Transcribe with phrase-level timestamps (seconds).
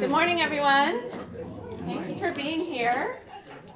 [0.00, 1.02] Good morning, everyone.
[1.84, 3.18] Thanks for being here.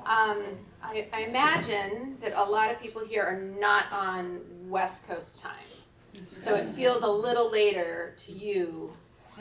[0.07, 0.43] Um,
[0.83, 6.24] I, I imagine that a lot of people here are not on West Coast time.
[6.26, 8.95] So it feels a little later to you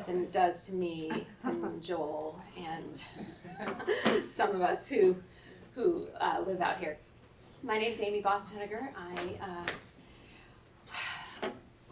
[0.05, 5.15] than it does to me and Joel and some of us who,
[5.75, 6.97] who uh, live out here.
[7.63, 8.89] My name is Amy Bost Henegar.
[8.97, 9.71] I uh,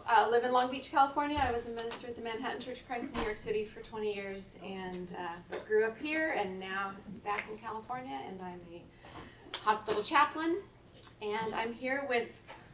[0.08, 1.38] uh, live in Long Beach, California.
[1.42, 3.80] I was a minister at the Manhattan Church of Christ in New York City for
[3.80, 6.92] 20 years and uh, grew up here and now
[7.24, 8.18] back in California.
[8.28, 8.82] And I'm a
[9.58, 10.58] hospital chaplain.
[11.20, 12.32] And I'm here with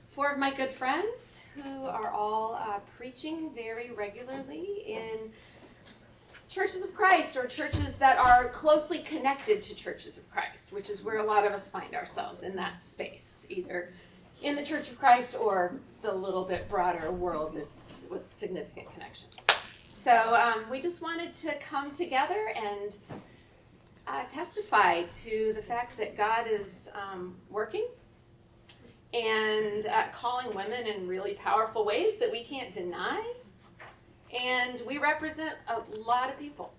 [0.09, 5.31] four of my good friends who are all uh, preaching very regularly in
[6.49, 11.05] churches of Christ or churches that are closely connected to churches of Christ, which is
[11.05, 13.93] where a lot of us find ourselves in that space, either
[14.43, 19.37] in the Church of Christ or the little bit broader world that's with significant connections.
[19.87, 22.97] So um, we just wanted to come together and
[24.07, 27.87] uh, testify to the fact that God is um, working
[29.13, 33.23] and uh, calling women in really powerful ways that we can't deny.
[34.39, 36.73] And we represent a lot of people.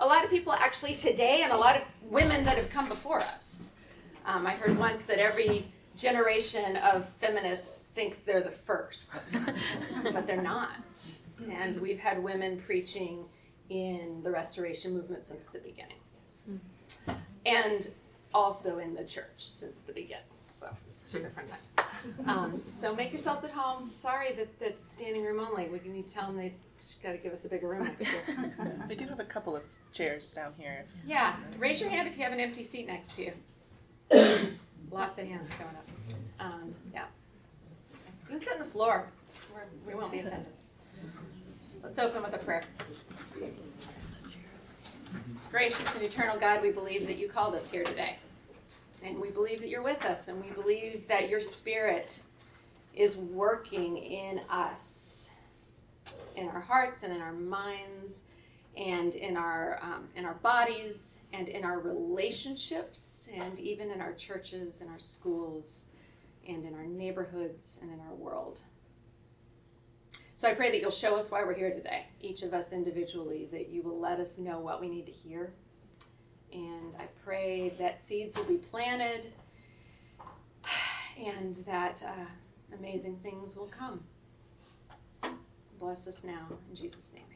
[0.00, 3.20] A lot of people actually today, and a lot of women that have come before
[3.20, 3.76] us.
[4.26, 9.38] Um, I heard once that every generation of feminists thinks they're the first,
[10.12, 11.10] but they're not.
[11.50, 13.24] And we've had women preaching
[13.70, 16.60] in the restoration movement since the beginning,
[17.46, 17.90] and
[18.32, 20.24] also in the church since the beginning.
[20.46, 20.68] So
[21.10, 21.74] two different times.
[22.26, 23.90] Um, so make yourselves at home.
[23.90, 25.66] Sorry that that's standing room only.
[25.66, 26.54] We need to tell them they've
[27.02, 28.54] got to give us a bigger room next year.
[28.88, 30.84] We do have a couple of chairs down here.
[31.06, 33.32] Yeah, raise your hand if you have an empty seat next to you.
[34.90, 35.86] Lots of hands going up.
[36.40, 37.04] Um, yeah.
[37.92, 39.06] You can sit on the floor.
[39.52, 40.46] We're, we won't be offended.
[41.82, 42.62] Let's open with a prayer.
[45.50, 48.16] Gracious and eternal God, we believe that you called us here today.
[49.02, 52.20] And we believe that you're with us, and we believe that your spirit
[52.94, 55.30] is working in us,
[56.36, 58.24] in our hearts and in our minds,
[58.76, 64.12] and in our um, in our bodies, and in our relationships, and even in our
[64.12, 65.86] churches, and our schools,
[66.48, 68.62] and in our neighborhoods, and in our world.
[70.36, 73.48] So I pray that you'll show us why we're here today, each of us individually,
[73.52, 75.54] that you will let us know what we need to hear
[76.54, 79.32] and I pray that seeds will be planted
[81.18, 82.24] and that uh,
[82.78, 84.04] amazing things will come.
[85.80, 86.46] Bless us now.
[86.70, 87.33] In Jesus' name.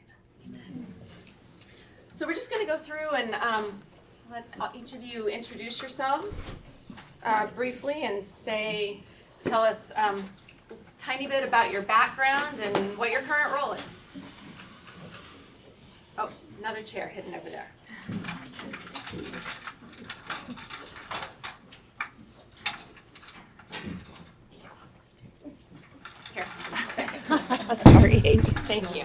[2.13, 3.81] So we're just going to go through and um,
[4.29, 4.45] let
[4.75, 6.57] each of you introduce yourselves
[7.23, 8.99] uh, briefly and say,
[9.43, 10.23] tell us um,
[10.69, 14.05] a tiny bit about your background and what your current role is.
[16.17, 16.29] Oh,
[16.59, 17.67] another chair hidden over there.
[26.33, 26.45] Here.
[27.75, 28.39] Sorry.
[28.67, 29.03] Thank you.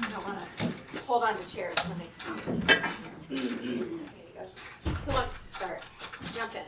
[0.00, 0.72] I don't want to
[1.12, 2.38] hold on to chairs when they come.
[5.04, 5.82] Who wants to start?
[6.34, 6.62] Jump in.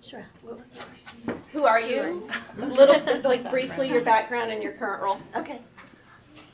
[0.00, 0.24] Sure.
[0.42, 1.42] What was the question?
[1.52, 2.28] Who are you?
[2.60, 5.18] A little, like briefly, your background and your current role.
[5.34, 5.60] Okay.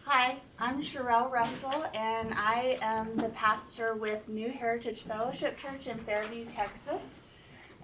[0.07, 5.99] Hi, I'm Cheryl Russell, and I am the pastor with New Heritage Fellowship Church in
[5.99, 7.21] Fairview, Texas.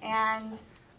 [0.01, 0.59] And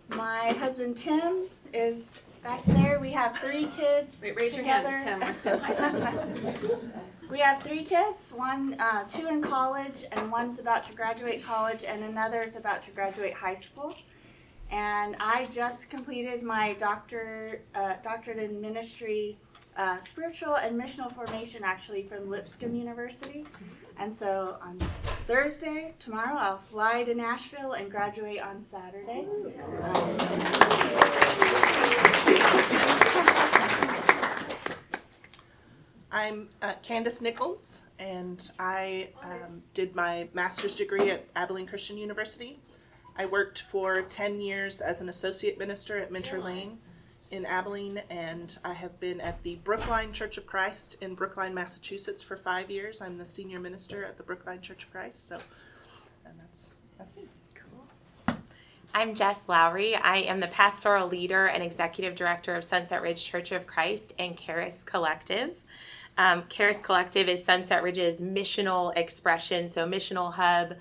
[0.10, 3.00] my husband Tim is back there.
[3.00, 4.92] We have three kids Wait, raise together.
[4.92, 5.28] your hand, Tim.
[5.28, 6.80] We're still.
[7.30, 8.32] we have three kids.
[8.36, 12.82] One, uh, two in college, and one's about to graduate college, and another is about
[12.84, 13.96] to graduate high school.
[14.72, 19.38] And I just completed my doctor, uh, doctorate in ministry
[19.78, 23.46] uh, spiritual and missional formation actually from Lipscomb University.
[23.98, 24.78] And so on
[25.28, 29.26] Thursday, tomorrow, I'll fly to Nashville and graduate on Saturday.
[36.12, 42.60] I'm uh, Candace Nichols, and I um, did my master's degree at Abilene Christian University.
[43.16, 46.80] I worked for 10 years as an associate minister at Minter Lane
[47.30, 52.24] in Abilene, and I have been at the Brookline Church of Christ in Brookline, Massachusetts
[52.24, 53.02] for five years.
[53.02, 55.38] I'm the senior minister at the Brookline Church of Christ, so,
[56.26, 57.28] and that's, that's me.
[57.54, 58.36] Cool.
[58.96, 59.96] I'm Jess Lowry.
[59.96, 64.36] I am the pastoral leader and executive director of Sunset Ridge Church of Christ and
[64.36, 65.56] Charis Collective.
[66.20, 70.74] Um, Charis Collective is Sunset Ridge's missional expression, so missional hub,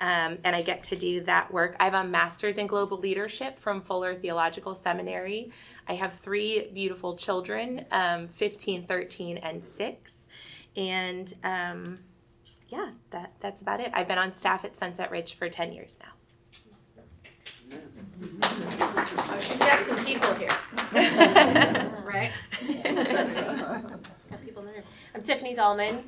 [0.00, 1.76] um, and I get to do that work.
[1.78, 5.52] I have a master's in global leadership from Fuller Theological Seminary.
[5.86, 10.26] I have three beautiful children um, 15, 13, and 6.
[10.76, 11.94] And um,
[12.66, 13.92] yeah, that that's about it.
[13.94, 17.78] I've been on staff at Sunset Ridge for ten years now.
[18.42, 20.50] Oh, she's got some people here,
[22.04, 22.32] right?
[24.38, 24.64] People.
[25.14, 26.04] I'm Tiffany Dahlman,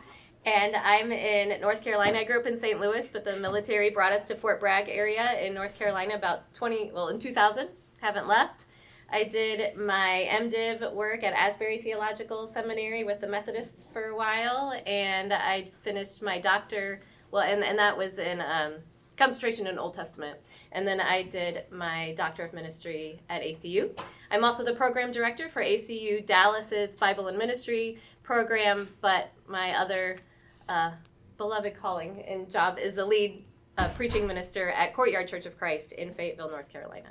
[0.46, 2.20] and I'm in North Carolina.
[2.20, 2.80] I grew up in St.
[2.80, 6.92] Louis, but the military brought us to Fort Bragg area in North Carolina about 20,
[6.92, 7.68] well, in 2000.
[8.00, 8.66] Haven't left.
[9.10, 14.80] I did my MDiv work at Asbury Theological Seminary with the Methodists for a while,
[14.86, 17.00] and I finished my doctor.
[17.30, 18.74] Well, and, and that was in um,
[19.16, 20.38] concentration in Old Testament.
[20.72, 23.90] And then I did my Doctor of Ministry at ACU.
[24.32, 30.20] I'm also the program director for ACU Dallas's Bible and Ministry program, but my other
[30.70, 30.92] uh,
[31.36, 33.44] beloved calling and job is a lead
[33.76, 37.08] uh, preaching minister at Courtyard Church of Christ in Fayetteville, North Carolina.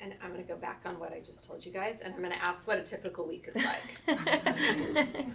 [0.00, 2.36] And I'm gonna go back on what I just told you guys, and I'm gonna
[2.36, 4.18] ask what a typical week is like.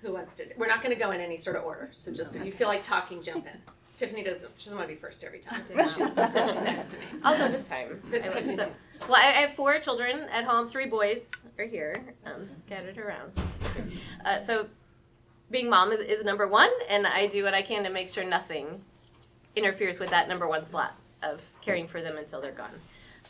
[0.00, 2.44] Who wants to, we're not gonna go in any sort of order, so just if
[2.46, 3.60] you feel like talking, jump in.
[3.96, 6.96] Tiffany doesn't, she doesn't wanna be first every time, so she's, so she's next to
[6.96, 7.04] me.
[7.18, 7.18] so.
[7.28, 8.00] I'll go this time.
[8.10, 8.58] But I Tiffany's-
[9.08, 10.68] well, I, I have four children at home.
[10.68, 11.94] Three boys are here,
[12.26, 13.32] um, scattered around.
[14.24, 14.66] Uh, so,
[15.50, 18.24] being mom is, is number one, and I do what I can to make sure
[18.24, 18.82] nothing
[19.54, 22.74] interferes with that number one slot of caring for them until they're gone.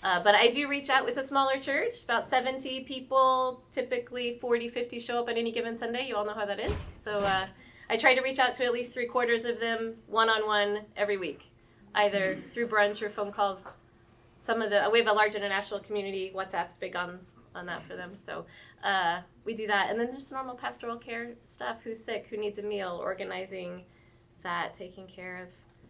[0.02, 1.08] Uh, but I do reach out.
[1.08, 5.76] It's a smaller church, about 70 people, typically 40, 50 show up on any given
[5.76, 6.06] Sunday.
[6.06, 6.72] You all know how that is.
[7.02, 7.46] So uh,
[7.88, 10.86] I try to reach out to at least three quarters of them one on one
[10.96, 11.50] every week,
[11.94, 13.78] either through brunch or phone calls.
[14.38, 16.32] Some of the, we have a large international community.
[16.34, 17.20] WhatsApp's big on,
[17.54, 18.12] on that for them.
[18.24, 18.46] So
[18.82, 19.90] uh, we do that.
[19.90, 23.84] And then just normal pastoral care stuff who's sick, who needs a meal, organizing
[24.42, 25.48] that, taking care of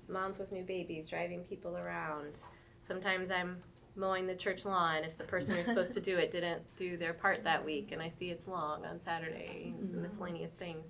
[0.09, 2.41] moms with new babies, driving people around.
[2.83, 3.57] Sometimes I'm
[3.97, 7.13] mowing the church lawn if the person who's supposed to do it didn't do their
[7.13, 10.89] part that week and I see it's long on Saturday, miscellaneous things.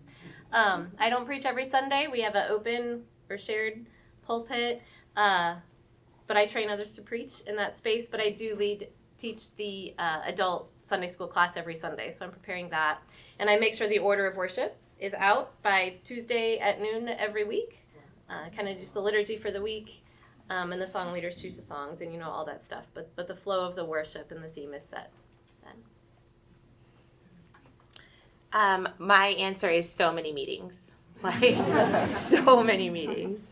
[0.53, 2.07] Um, I don't preach every Sunday.
[2.11, 3.87] We have an open or shared
[4.27, 4.83] pulpit,
[5.17, 5.57] uh,
[6.27, 8.07] but I train others to preach in that space.
[8.07, 12.31] But I do lead, teach the uh, adult Sunday school class every Sunday, so I'm
[12.31, 13.03] preparing that.
[13.39, 17.45] And I make sure the order of worship is out by Tuesday at noon every
[17.45, 17.87] week.
[18.31, 20.04] Uh, kind of just the liturgy for the week
[20.51, 23.15] um, and the song leaders choose the songs and you know all that stuff but
[23.17, 25.11] but the flow of the worship and the theme is set
[25.65, 25.75] then
[28.53, 33.49] Um, my answer is so many meetings, like so many meetings.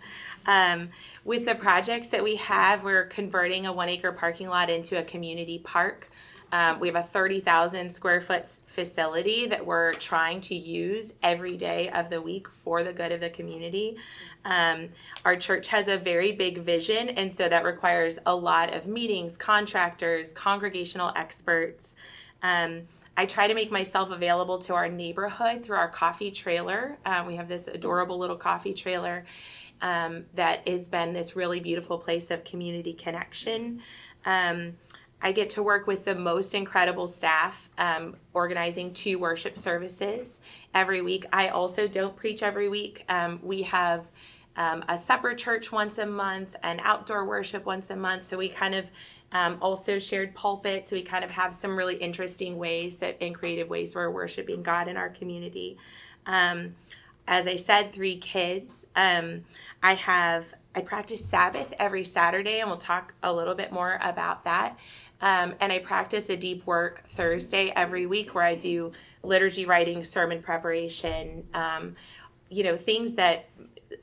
[0.47, 0.91] Um,
[1.25, 5.03] with the projects that we have, we're converting a one acre parking lot into a
[5.03, 6.09] community park.
[6.53, 11.89] Um, we have a 30,000 square foot facility that we're trying to use every day
[11.89, 13.97] of the week for the good of the community.
[14.45, 14.91] Um,
[15.25, 19.39] our church has a very big vision, and so that requires a lot of meetings,
[19.39, 21.95] contractors, congregational experts.
[22.43, 22.83] Um,
[23.17, 26.99] I try to make myself available to our neighborhood through our coffee trailer.
[27.07, 29.25] Uh, we have this adorable little coffee trailer
[29.81, 33.81] um, that has been this really beautiful place of community connection.
[34.25, 34.75] Um,
[35.23, 40.41] I get to work with the most incredible staff um, organizing two worship services
[40.75, 41.25] every week.
[41.33, 43.05] I also don't preach every week.
[43.09, 44.11] Um, we have
[44.57, 48.25] um, a supper church once a month, and outdoor worship once a month.
[48.25, 48.91] So we kind of
[49.31, 50.89] um, also shared pulpit.
[50.89, 54.63] So we kind of have some really interesting ways that, in creative ways, we're worshiping
[54.63, 55.79] God in our community.
[56.27, 56.75] Um,
[57.27, 58.87] as I said, three kids.
[58.97, 59.45] Um,
[59.83, 64.45] I have I practice Sabbath every Saturday, and we'll talk a little bit more about
[64.45, 64.79] that.
[65.23, 70.03] Um, and I practice a deep work Thursday every week, where I do liturgy writing,
[70.03, 71.95] sermon preparation, um,
[72.51, 73.49] you know, things that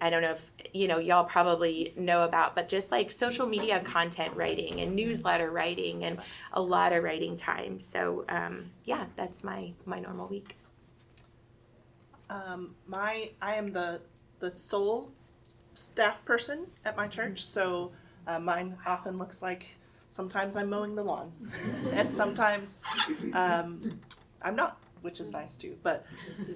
[0.01, 3.79] I don't know if you know y'all probably know about, but just like social media
[3.81, 6.19] content writing and newsletter writing and
[6.53, 7.79] a lot of writing time.
[7.79, 10.57] So um, yeah, that's my my normal week.
[12.29, 14.01] Um, my I am the
[14.39, 15.11] the sole
[15.73, 17.91] staff person at my church, so
[18.27, 19.77] uh, mine often looks like
[20.09, 21.31] sometimes I'm mowing the lawn,
[21.93, 22.81] and sometimes
[23.33, 23.99] um,
[24.41, 25.77] I'm not, which is nice too.
[25.83, 26.05] But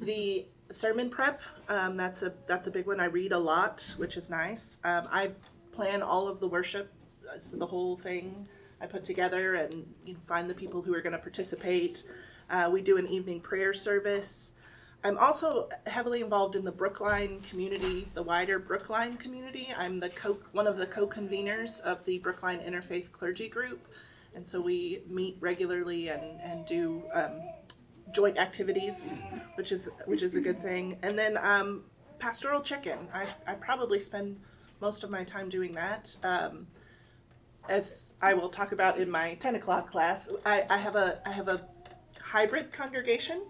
[0.01, 3.00] the sermon prep um, that's a that's a big one.
[3.00, 4.79] I read a lot, which is nice.
[4.83, 5.31] Um, I
[5.72, 6.91] plan all of the worship,
[7.29, 8.48] uh, so the whole thing
[8.81, 12.03] I put together, and you find the people who are going to participate.
[12.50, 14.53] Uh, we do an evening prayer service.
[15.05, 19.74] I'm also heavily involved in the Brookline community, the wider Brookline community.
[19.77, 23.86] I'm the co- one of the co-conveners of the Brookline Interfaith Clergy Group,
[24.33, 27.41] and so we meet regularly and and do um,
[28.13, 29.22] joint activities,
[29.55, 30.98] which is which is a good thing.
[31.03, 31.83] And then um,
[32.19, 33.10] pastoral check-in.
[33.13, 34.39] I I probably spend
[34.79, 36.15] most of my time doing that.
[36.24, 36.67] Um,
[37.67, 41.31] as I will talk about in my ten o'clock class, I, I have a I
[41.31, 41.67] have a
[42.22, 43.41] hybrid congregation.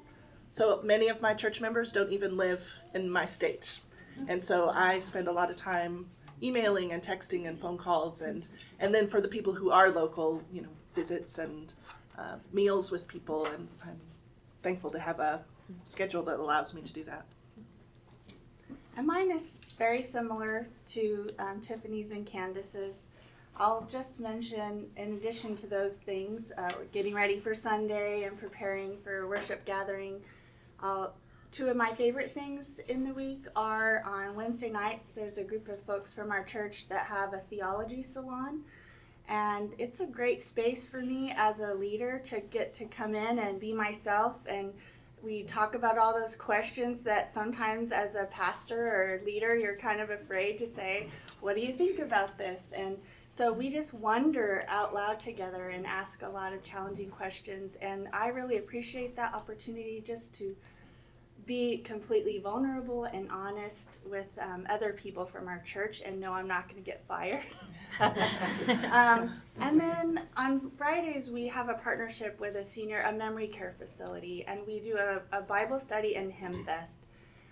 [0.54, 3.80] So many of my church members don't even live in my state.
[4.28, 6.06] And so I spend a lot of time
[6.44, 8.46] emailing and texting and phone calls and
[8.80, 11.74] and then for the people who are local, you know, visits and
[12.20, 14.00] uh, meals with people and I'm
[14.62, 15.44] thankful to have a
[15.86, 17.26] schedule that allows me to do that.
[18.96, 23.10] And mine is very similar to um, Tiffany's and Candace's.
[23.58, 28.98] I'll just mention, in addition to those things, uh, getting ready for Sunday and preparing
[29.04, 30.22] for worship gathering.
[30.80, 31.08] Uh,
[31.52, 35.10] two of my favorite things in the week are on Wednesday nights.
[35.10, 38.64] There's a group of folks from our church that have a theology salon,
[39.28, 43.40] and it's a great space for me as a leader to get to come in
[43.40, 44.74] and be myself and
[45.24, 50.02] we talk about all those questions that sometimes as a pastor or leader you're kind
[50.02, 51.08] of afraid to say
[51.40, 52.98] what do you think about this and
[53.34, 58.08] so we just wonder out loud together and ask a lot of challenging questions and
[58.14, 60.56] i really appreciate that opportunity just to
[61.48, 66.48] be completely vulnerable and honest with um, other people from our church and know i'm
[66.48, 67.44] not going to get fired
[68.92, 73.76] um, and then on Fridays, we have a partnership with a senior, a memory care
[73.78, 77.02] facility, and we do a, a Bible study and hymn fest.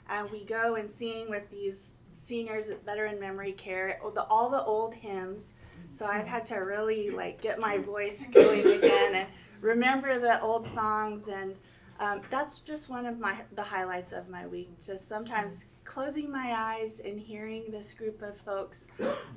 [0.09, 4.49] And we go and sing with these seniors that are in memory care, the, all
[4.49, 5.53] the old hymns.
[5.89, 9.27] So I've had to really like get my voice going again and
[9.61, 11.55] remember the old songs and
[12.01, 14.69] um, that's just one of my the highlights of my week.
[14.83, 18.89] Just sometimes closing my eyes and hearing this group of folks,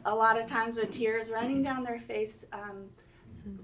[0.07, 2.87] a lot of times with tears running down their face, um,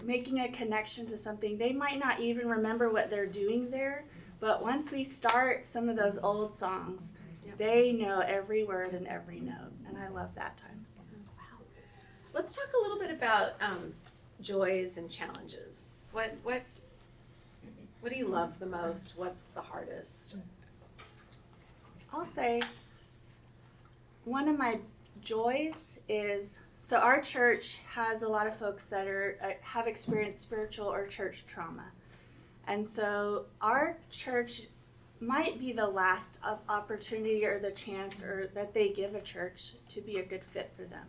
[0.05, 1.57] making a connection to something.
[1.57, 4.05] They might not even remember what they're doing there,
[4.39, 7.15] but once we start some of those old songs,
[7.61, 10.87] they know every word and every note, and I love that time.
[11.37, 11.63] Wow.
[12.33, 13.93] Let's talk a little bit about um,
[14.41, 16.05] joys and challenges.
[16.13, 16.63] What what
[18.01, 19.13] what do you love the most?
[19.15, 20.37] What's the hardest?
[22.15, 22.63] I'll say
[24.25, 24.79] one of my
[25.23, 30.41] joys is so our church has a lot of folks that are uh, have experienced
[30.41, 31.93] spiritual or church trauma.
[32.67, 34.63] And so our church
[35.21, 40.01] might be the last opportunity or the chance or that they give a church to
[40.01, 41.07] be a good fit for them.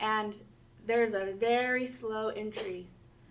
[0.00, 0.40] And
[0.86, 2.88] there's a very slow entry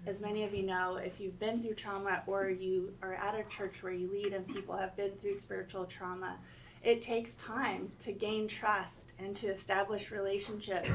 [0.08, 3.44] as many of you know, if you've been through trauma or you are at a
[3.50, 6.38] church where you lead and people have been through spiritual trauma,
[6.82, 10.88] it takes time to gain trust and to establish relationship.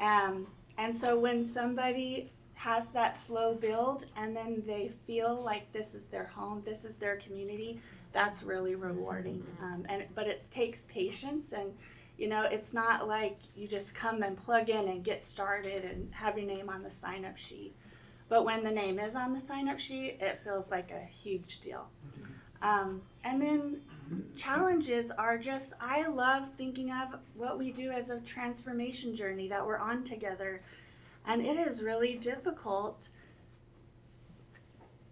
[0.00, 0.46] Um,
[0.78, 6.06] and so when somebody has that slow build and then they feel like this is
[6.06, 7.80] their home, this is their community,
[8.12, 9.44] that's really rewarding.
[9.62, 11.72] Um, and but it takes patience and
[12.18, 16.12] you know it's not like you just come and plug in and get started and
[16.12, 17.74] have your name on the sign up sheet
[18.30, 21.58] but when the name is on the sign up sheet, it feels like a huge
[21.58, 21.88] deal.
[22.62, 23.80] Um, and then
[24.36, 29.66] challenges are just, I love thinking of what we do as a transformation journey that
[29.66, 30.62] we're on together.
[31.26, 33.08] And it is really difficult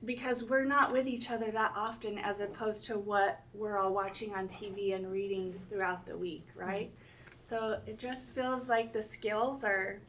[0.04, 4.34] because we're not with each other that often as opposed to what we're all watching
[4.34, 6.92] on TV and reading throughout the week, right?
[7.38, 10.00] So it just feels like the skills are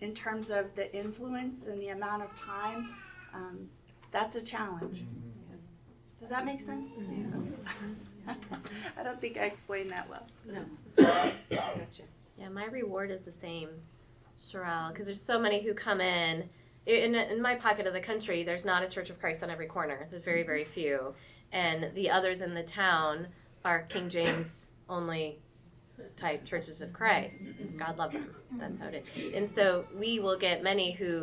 [0.00, 2.94] in terms of the influence and the amount of time,
[3.34, 3.68] um,
[4.12, 5.04] that's a challenge.
[6.20, 7.06] Does that make sense?
[8.98, 10.26] I don't think I explained that well.
[10.46, 10.64] No.
[11.50, 12.02] gotcha.
[12.38, 13.68] Yeah, my reward is the same,
[14.38, 16.48] Cheryl, because there's so many who come in.
[16.86, 19.66] In, in my pocket of the country, there's not a Church of Christ on every
[19.66, 20.06] corner.
[20.10, 20.72] There's very, very mm-hmm.
[20.72, 21.14] few.
[21.52, 23.28] And the others in the town
[23.64, 25.40] are King James only
[26.16, 27.46] type churches of Christ.
[27.76, 28.34] God love them.
[28.52, 29.34] That's how it is.
[29.34, 31.22] And so we will get many who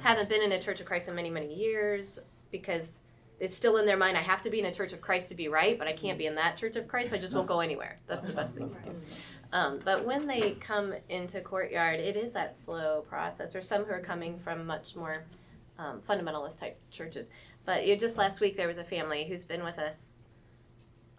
[0.00, 2.18] haven't been in a church of Christ in many, many years
[2.50, 3.00] because
[3.42, 5.34] it's still in their mind, I have to be in a church of Christ to
[5.34, 7.48] be right, but I can't be in that church of Christ, so I just won't
[7.48, 7.98] go anywhere.
[8.06, 8.94] That's the best thing to do.
[9.52, 13.56] Um, but when they come into courtyard, it is that slow process.
[13.56, 15.24] Or some who are coming from much more
[15.76, 17.30] um, fundamentalist type churches.
[17.64, 20.12] But you just last week there was a family who's been with us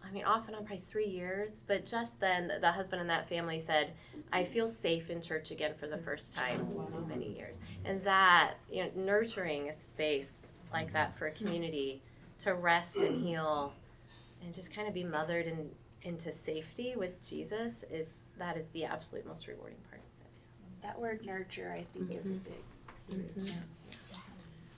[0.05, 1.63] I mean, off and on, probably three years.
[1.65, 3.93] But just then, the husband in that family said,
[4.31, 6.59] "I feel safe in church again for the first time
[6.95, 12.01] in many years." And that, you know, nurturing a space like that for a community
[12.39, 13.73] to rest and heal,
[14.43, 15.69] and just kind of be mothered in,
[16.03, 20.01] into safety with Jesus is that is the absolute most rewarding part.
[20.81, 22.19] That word nurture, I think, mm-hmm.
[22.19, 23.19] is a mm-hmm.
[23.19, 23.37] big.
[23.37, 23.59] Mm-hmm.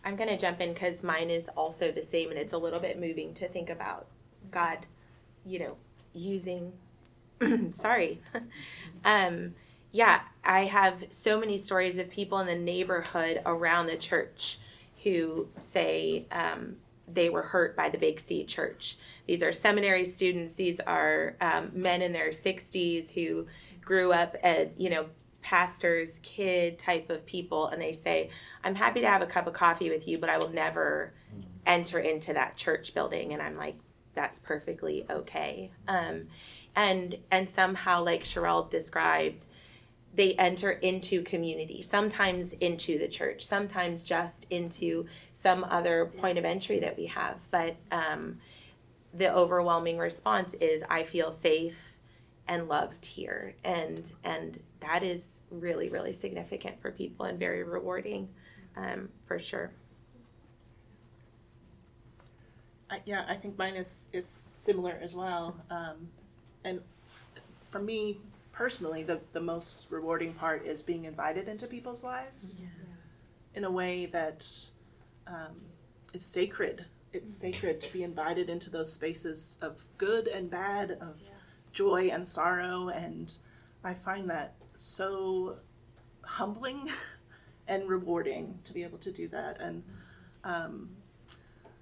[0.03, 2.79] I'm going to jump in because mine is also the same, and it's a little
[2.79, 4.05] bit moving to think about
[4.51, 4.85] God
[5.45, 5.77] you know,
[6.13, 6.73] using,
[7.71, 8.21] sorry.
[9.05, 9.53] um,
[9.91, 14.57] yeah, I have so many stories of people in the neighborhood around the church
[15.03, 18.97] who say, um, they were hurt by the Big C church.
[19.27, 20.55] These are seminary students.
[20.55, 23.47] These are um, men in their 60s who
[23.81, 25.07] grew up at, you know,
[25.41, 27.67] pastor's kid type of people.
[27.67, 28.29] And they say,
[28.63, 31.13] I'm happy to have a cup of coffee with you, but I will never
[31.65, 33.33] enter into that church building.
[33.33, 33.75] And I'm like,
[34.15, 35.71] that's perfectly okay.
[35.87, 36.27] Um,
[36.75, 39.45] and and somehow, like Cheryl described,
[40.15, 46.45] they enter into community, sometimes into the church, sometimes just into some other point of
[46.45, 47.37] entry that we have.
[47.51, 48.39] But um,
[49.13, 51.97] the overwhelming response is, I feel safe
[52.47, 58.29] and loved here, and and that is really really significant for people and very rewarding,
[58.77, 59.71] um, for sure.
[63.05, 65.57] Yeah, I think mine is is similar as well.
[65.69, 66.07] Um,
[66.63, 66.81] and
[67.69, 68.19] for me
[68.55, 72.57] personally, the the most rewarding part is being invited into people's lives
[73.53, 74.47] in a way that
[75.27, 75.55] um,
[76.13, 76.85] is sacred.
[77.13, 81.19] It's sacred to be invited into those spaces of good and bad, of
[81.71, 83.37] joy and sorrow, and
[83.83, 85.57] I find that so
[86.23, 86.89] humbling
[87.67, 89.59] and rewarding to be able to do that.
[89.61, 89.83] And
[90.43, 90.89] um,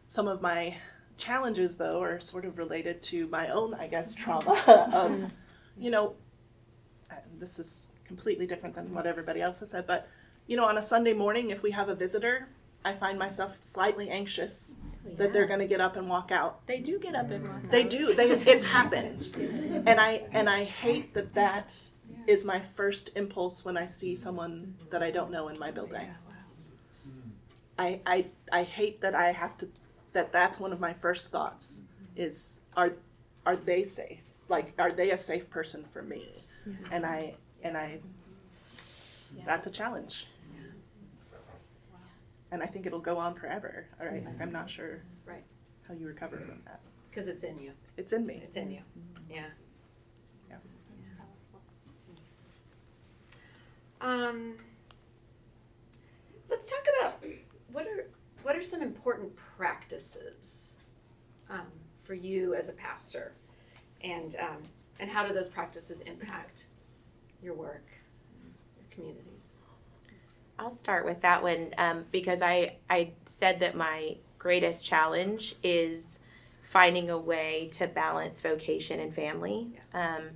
[0.08, 0.76] some of my
[1.18, 4.60] challenges though are sort of related to my own i guess trauma
[4.94, 5.32] of
[5.78, 6.16] you know
[7.44, 10.08] this is completely different than what everybody else has said but
[10.48, 12.48] you know on a sunday morning if we have a visitor
[12.86, 16.66] i find myself slightly anxious oh, that they're going to get up and walk out.
[16.68, 17.64] They do get up and walk.
[17.66, 17.72] Out.
[17.72, 18.14] They do.
[18.14, 19.34] They it's happened.
[19.86, 21.78] And i and i hate that that
[22.28, 26.08] is my first impulse when i see someone that i don't know in my building.
[27.78, 29.68] I i i hate that i have to
[30.14, 31.82] that that's one of my first thoughts
[32.16, 32.94] is are
[33.46, 34.24] are they safe?
[34.48, 36.44] Like are they a safe person for me
[36.92, 38.00] and i and i
[39.46, 40.28] that's a challenge.
[42.52, 44.24] And i think it'll go on forever all right?
[44.26, 45.44] Like i'm not sure Right.
[45.88, 46.80] how you recover from that.
[47.10, 47.72] Because it's in you.
[47.98, 48.42] it's in me.
[48.44, 48.82] It's in you.
[49.30, 49.46] Yeah.
[50.50, 50.58] Yeah.
[54.02, 54.56] Um,
[56.50, 57.24] let's talk about
[57.72, 58.06] what are
[58.44, 60.74] what are some important practices
[61.50, 61.68] um,
[62.04, 63.32] for you as a pastor,
[64.02, 64.58] and um,
[65.00, 66.68] and how do those practices impact
[67.42, 67.86] your work,
[68.78, 69.58] your communities?
[70.58, 76.20] I'll start with that one um, because I I said that my greatest challenge is
[76.62, 80.30] finding a way to balance vocation and family, um,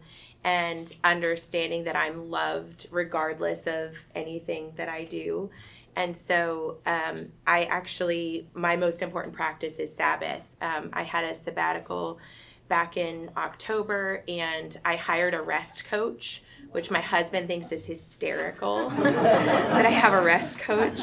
[0.44, 5.50] and understanding that I'm loved regardless of anything that I do.
[5.96, 10.56] And so um, I actually my most important practice is Sabbath.
[10.62, 12.20] Um, I had a sabbatical
[12.68, 18.90] back in October, and I hired a rest coach which my husband thinks is hysterical
[18.90, 21.00] that I have a rest coach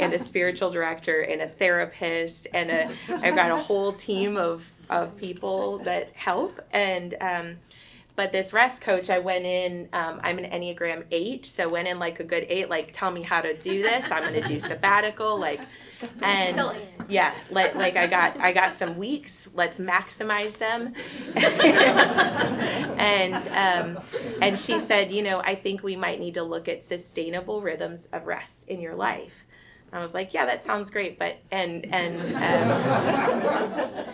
[0.00, 4.70] and a spiritual director and a therapist and a I've got a whole team of
[4.88, 7.56] of people that help and um,
[8.16, 11.98] but this rest coach I went in um, I'm an Enneagram 8 so went in
[11.98, 14.10] like a good 8 like tell me how to do this.
[14.10, 15.60] I'm going to do sabbatical like
[16.22, 16.60] and
[17.08, 19.48] yeah like like I got I got some weeks.
[19.54, 20.94] Let's maximize them.
[22.98, 24.02] And um,
[24.42, 28.08] and she said you know I think we might need to look at sustainable rhythms
[28.12, 29.46] of rest in your life.
[29.92, 34.04] I was like yeah that sounds great but and and um,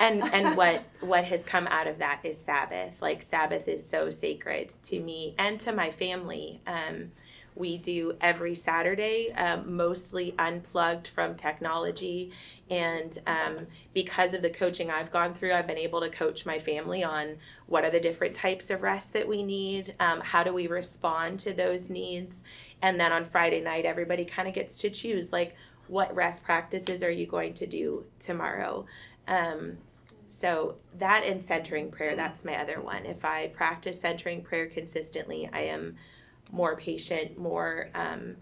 [0.00, 3.02] and and what what has come out of that is Sabbath.
[3.02, 7.10] Like Sabbath is so sacred to me and to my family um,
[7.54, 12.32] we do every Saturday, um, mostly unplugged from technology.
[12.70, 13.56] And um,
[13.92, 17.36] because of the coaching I've gone through, I've been able to coach my family on
[17.66, 21.38] what are the different types of rest that we need, um, how do we respond
[21.40, 22.42] to those needs.
[22.80, 25.54] And then on Friday night, everybody kind of gets to choose like,
[25.88, 28.86] what rest practices are you going to do tomorrow?
[29.28, 29.78] Um,
[30.26, 33.04] so that and centering prayer, that's my other one.
[33.04, 35.96] If I practice centering prayer consistently, I am
[36.52, 38.36] more patient, more um,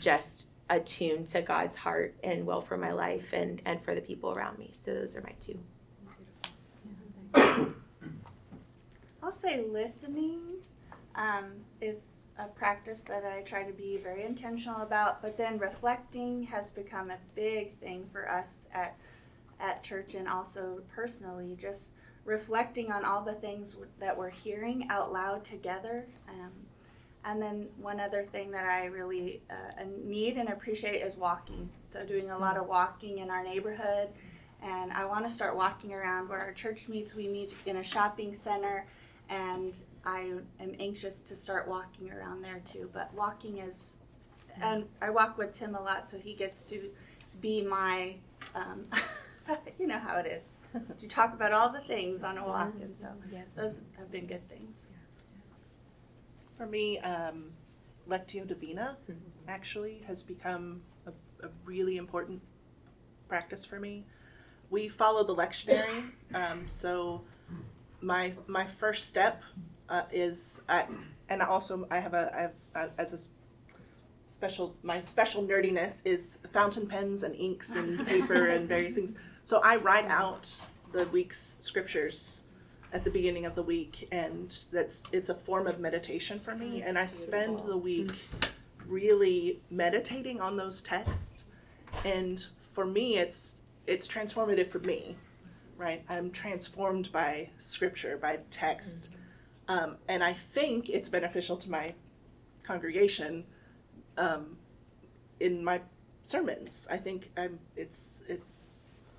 [0.00, 4.30] just attuned to God's heart and will for my life and, and for the people
[4.30, 4.70] around me.
[4.72, 5.58] So those are my two.
[9.22, 10.40] I'll say listening
[11.14, 11.46] um,
[11.80, 16.70] is a practice that I try to be very intentional about, but then reflecting has
[16.70, 18.96] become a big thing for us at
[19.60, 21.56] at church and also personally.
[21.60, 21.94] Just
[22.24, 26.06] reflecting on all the things that we're hearing out loud together.
[26.28, 26.52] Um,
[27.24, 31.68] and then one other thing that I really uh, need and appreciate is walking.
[31.78, 34.08] So doing a lot of walking in our neighborhood,
[34.62, 37.14] and I want to start walking around where our church meets.
[37.14, 38.86] We meet in a shopping center,
[39.28, 42.88] and I am anxious to start walking around there too.
[42.92, 43.98] But walking is,
[44.60, 46.90] and I walk with Tim a lot, so he gets to
[47.40, 48.16] be my
[48.54, 48.84] um,
[49.78, 50.54] you know how it is.
[51.00, 53.08] You talk about all the things on a walk, and so
[53.56, 54.88] those have been good things.
[56.58, 57.52] For me, um,
[58.08, 58.96] Lectio Divina
[59.46, 61.10] actually has become a,
[61.46, 62.42] a really important
[63.28, 64.04] practice for me.
[64.68, 67.22] We follow the lectionary, um, so
[68.00, 69.42] my my first step
[69.88, 70.86] uh, is, I,
[71.28, 76.38] and also I have a I have uh, as a special my special nerdiness is
[76.52, 79.14] fountain pens and inks and paper and various things.
[79.44, 80.60] So I write out
[80.92, 82.44] the week's scriptures
[82.92, 86.82] at the beginning of the week and that's it's a form of meditation for me.
[86.82, 88.12] And I spend the week
[88.86, 91.44] really meditating on those texts.
[92.04, 95.16] And for me it's it's transformative for me
[95.78, 96.04] right?
[96.08, 99.12] I'm transformed by scripture by text.
[99.68, 101.94] Um, and I think it's beneficial to my
[102.64, 103.44] congregation
[104.18, 104.58] um,
[105.40, 105.80] in my
[106.22, 106.88] sermons.
[106.90, 108.74] I think I'm it's it's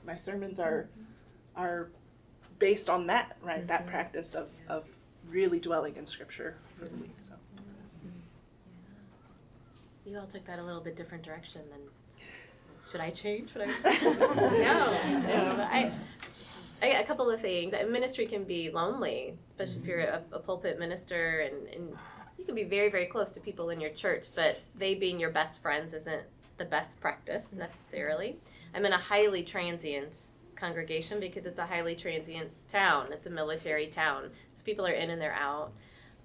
[0.05, 0.89] my sermons are
[1.55, 1.89] are
[2.59, 3.65] based on that, right?
[3.67, 3.89] That mm-hmm.
[3.89, 4.85] practice of, of
[5.27, 7.15] really dwelling in scripture for the week.
[7.21, 8.09] So mm-hmm.
[10.09, 11.79] You all took that a little bit different direction than.
[12.91, 13.53] Should I change?
[13.53, 13.67] Should I?
[13.85, 15.19] No.
[15.27, 15.91] no, but I,
[16.81, 17.73] I, a couple of things.
[17.89, 21.97] Ministry can be lonely, especially if you're a, a pulpit minister, and, and
[22.37, 25.29] you can be very, very close to people in your church, but they being your
[25.29, 26.23] best friends isn't
[26.57, 28.37] the best practice necessarily.
[28.73, 33.07] I'm in a highly transient congregation because it's a highly transient town.
[33.11, 35.71] It's a military town, so people are in and they're out.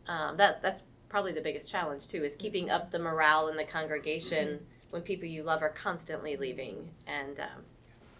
[0.07, 3.65] Um, that that's probably the biggest challenge too, is keeping up the morale in the
[3.65, 7.41] congregation when people you love are constantly leaving and.
[7.41, 7.63] Um,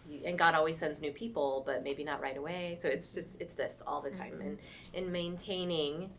[0.07, 2.77] you, and God always sends new people, but maybe not right away.
[2.79, 4.59] So it's just it's this all the time, and
[4.93, 6.11] and maintaining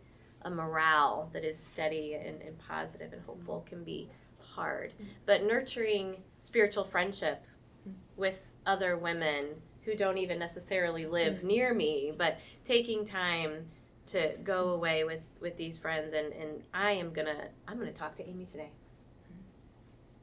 [0.41, 4.93] a morale that is steady and, and positive and hopeful can be hard.
[5.25, 7.43] But nurturing spiritual friendship
[8.15, 11.47] with other women who don't even necessarily live mm-hmm.
[11.47, 13.67] near me, but taking time
[14.07, 18.15] to go away with with these friends and and I am gonna I'm gonna talk
[18.15, 18.69] to Amy today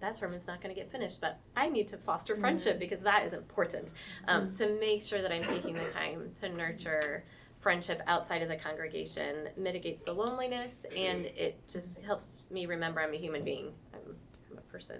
[0.02, 2.42] that sermon's not going to get finished, but I need to foster mm-hmm.
[2.42, 3.92] friendship because that is important.
[4.28, 4.54] Um, mm-hmm.
[4.56, 7.24] to make sure that I'm taking the time to nurture
[7.56, 13.14] friendship outside of the congregation mitigates the loneliness and it just helps me remember I'm
[13.14, 13.72] a human being.
[13.94, 14.16] I'm,
[14.50, 14.98] I'm a person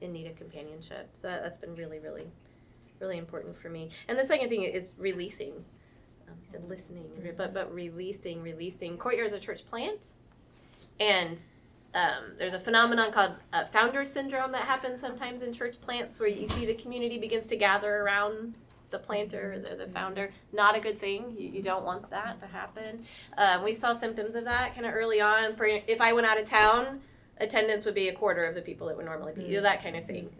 [0.00, 1.10] in need of companionship.
[1.12, 2.26] So that's been really, really,
[3.00, 3.90] really important for me.
[4.08, 5.52] And the second thing is releasing.
[6.28, 7.06] Um, you said listening,
[7.36, 8.96] but but releasing, releasing.
[8.96, 10.14] Courtyard is a church plant,
[11.00, 11.42] and
[11.94, 16.28] um, there's a phenomenon called uh, founder syndrome that happens sometimes in church plants where
[16.28, 18.54] you see the community begins to gather around
[18.90, 20.30] the planter, the, the founder.
[20.52, 21.34] Not a good thing.
[21.38, 23.04] You, you don't want that to happen.
[23.36, 25.54] Uh, we saw symptoms of that kind of early on.
[25.54, 27.00] For if I went out of town,
[27.38, 29.44] attendance would be a quarter of the people that would normally be.
[29.44, 30.30] You know, that kind of thing.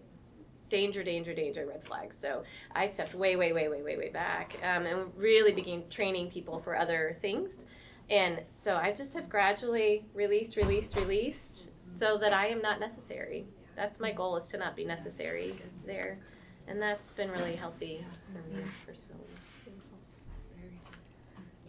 [0.69, 2.17] Danger, danger, danger, red flags.
[2.17, 2.43] So
[2.75, 6.59] I stepped way, way, way, way, way, way back um, and really began training people
[6.59, 7.67] for other things.
[8.11, 13.47] And so I just have gradually released, released, released so that I am not necessary.
[13.77, 15.55] That's my goal is to not be necessary
[15.87, 16.19] there.
[16.67, 19.25] And that's been really healthy for me personally.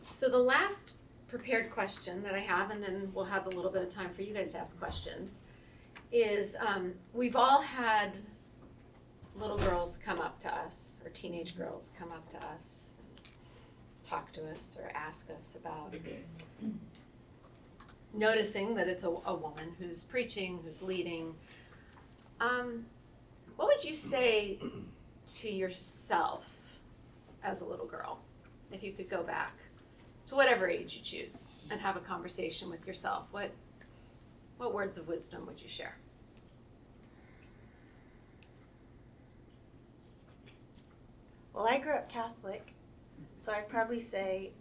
[0.01, 0.95] So the last
[1.29, 4.21] prepared question that I have, and then we'll have a little bit of time for
[4.21, 5.43] you guys to ask questions,
[6.11, 8.11] is um, we've all had
[9.39, 12.93] little girls come up to us, or teenage girls come up to us,
[14.07, 15.93] talk to us, or ask us about
[18.13, 21.35] noticing that it's a, a woman who's preaching, who's leading.
[22.41, 22.85] Um,
[23.55, 24.59] what would you say
[25.35, 26.45] to yourself
[27.43, 28.19] as a little girl
[28.71, 29.53] if you could go back?
[30.29, 33.49] to whatever age you choose and have a conversation with yourself what
[34.57, 35.97] what words of wisdom would you share
[41.53, 42.73] Well, I grew up Catholic,
[43.37, 44.51] so I'd probably say,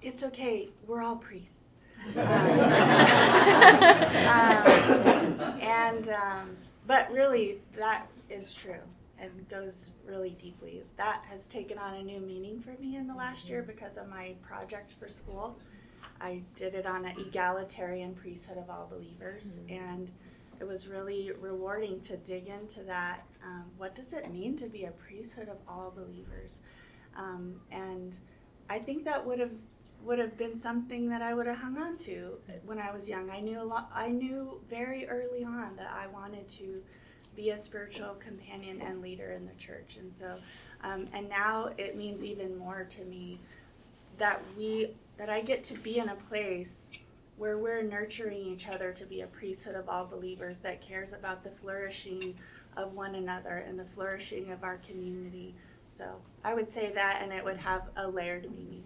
[0.00, 1.76] it's okay, we're all priests.
[2.16, 2.22] um,
[5.60, 6.56] and, um,
[6.86, 8.80] but really, that is true
[9.22, 10.82] and goes really deeply.
[10.96, 14.08] That has taken on a new meaning for me in the last year because of
[14.08, 15.56] my project for school.
[16.20, 20.10] I did it on an egalitarian priesthood of all believers, and
[20.62, 23.24] it was really rewarding to dig into that.
[23.44, 26.60] Um, what does it mean to be a priesthood of all believers?
[27.16, 28.16] Um, and
[28.70, 29.50] I think that would have
[30.04, 33.28] would have been something that I would have hung on to when I was young.
[33.28, 33.90] I knew a lot.
[33.92, 36.80] I knew very early on that I wanted to
[37.34, 40.38] be a spiritual companion and leader in the church, and so
[40.84, 43.40] um, and now it means even more to me
[44.18, 46.92] that we that I get to be in a place
[47.42, 51.42] where we're nurturing each other to be a priesthood of all believers that cares about
[51.42, 52.36] the flourishing
[52.76, 55.52] of one another and the flourishing of our community
[55.88, 56.04] So
[56.44, 58.84] I would say that, and it would have a layered meaning.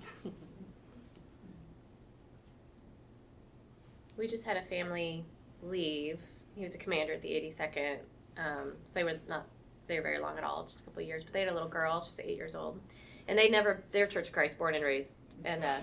[4.16, 5.26] We just had a family
[5.62, 6.18] leave.
[6.54, 7.98] He was a commander at the 82nd.
[8.38, 9.46] Um, so they were not
[9.86, 11.22] there very long at all, just a couple of years.
[11.22, 12.00] But they had a little girl.
[12.00, 12.80] she's eight years old,
[13.28, 13.84] and they never.
[13.92, 15.12] They're Church of Christ, born and raised,
[15.44, 15.80] and uh,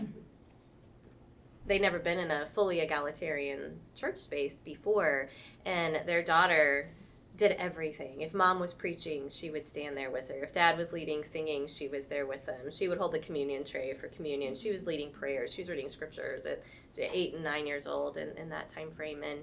[1.66, 5.30] they'd never been in a fully egalitarian church space before.
[5.66, 6.90] And their daughter
[7.36, 8.22] did everything.
[8.22, 10.44] If mom was preaching, she would stand there with her.
[10.44, 12.70] If dad was leading singing, she was there with them.
[12.70, 14.54] She would hold the communion tray for communion.
[14.54, 15.54] She was leading prayers.
[15.54, 16.62] She was reading scriptures at
[16.98, 19.24] eight and nine years old in, in that time frame.
[19.24, 19.40] And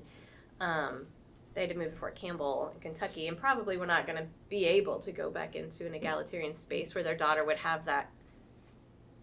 [0.61, 1.07] um,
[1.55, 4.29] they had to move to Fort Campbell in Kentucky and probably were not going to
[4.49, 8.11] be able to go back into an egalitarian space where their daughter would have that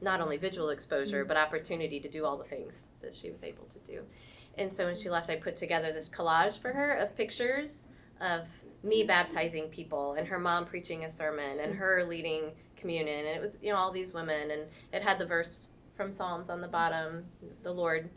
[0.02, 3.66] not only visual exposure but opportunity to do all the things that she was able
[3.66, 4.04] to do.
[4.58, 7.88] And so when she left, I put together this collage for her of pictures
[8.20, 8.48] of
[8.84, 13.42] me baptizing people and her mom preaching a sermon and her leading communion and it
[13.42, 14.62] was you know all these women and
[14.94, 17.26] it had the verse from psalms on the bottom
[17.64, 18.10] the lord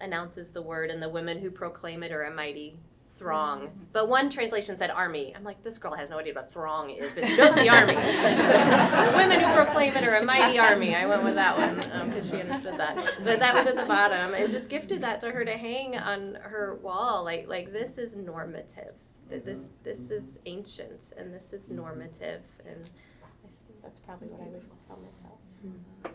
[0.00, 2.78] announces the word and the women who proclaim it are a mighty
[3.18, 3.70] throng.
[3.92, 5.34] But one translation said army.
[5.34, 7.96] I'm like this girl has no idea what throng is but she knows the army.
[8.38, 10.94] So the women who proclaim it are a mighty army.
[10.94, 12.96] I went with that one because um, she understood that.
[13.24, 16.36] But that was at the bottom and just gifted that to her to hang on
[16.40, 17.24] her wall.
[17.24, 18.94] Like like this is normative.
[19.28, 22.42] This this is ancient and this is normative.
[22.66, 22.88] And
[23.24, 26.14] I think that's probably what I would tell myself.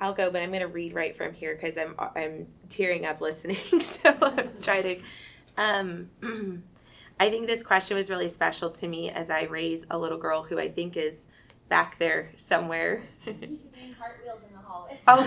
[0.00, 3.20] I'll go, but I'm going to read right from here because I'm I'm tearing up
[3.20, 3.58] listening.
[3.80, 4.96] so I'm trying to.
[5.56, 6.10] Um,
[7.20, 10.42] I think this question was really special to me as I raise a little girl
[10.44, 11.26] who I think is
[11.68, 13.04] back there somewhere.
[13.26, 13.32] The
[14.64, 14.98] hallway.
[15.06, 15.22] Oh,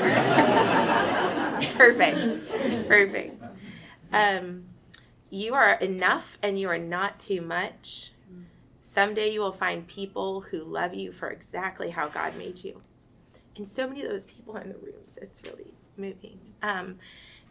[1.78, 2.40] perfect,
[2.88, 3.46] perfect.
[4.12, 4.66] Um,
[5.30, 8.12] you are enough and you are not too much.
[8.82, 12.82] Someday you will find people who love you for exactly how God made you.
[13.56, 16.40] And so many of those people in the rooms, it's really moving.
[16.62, 16.98] Um,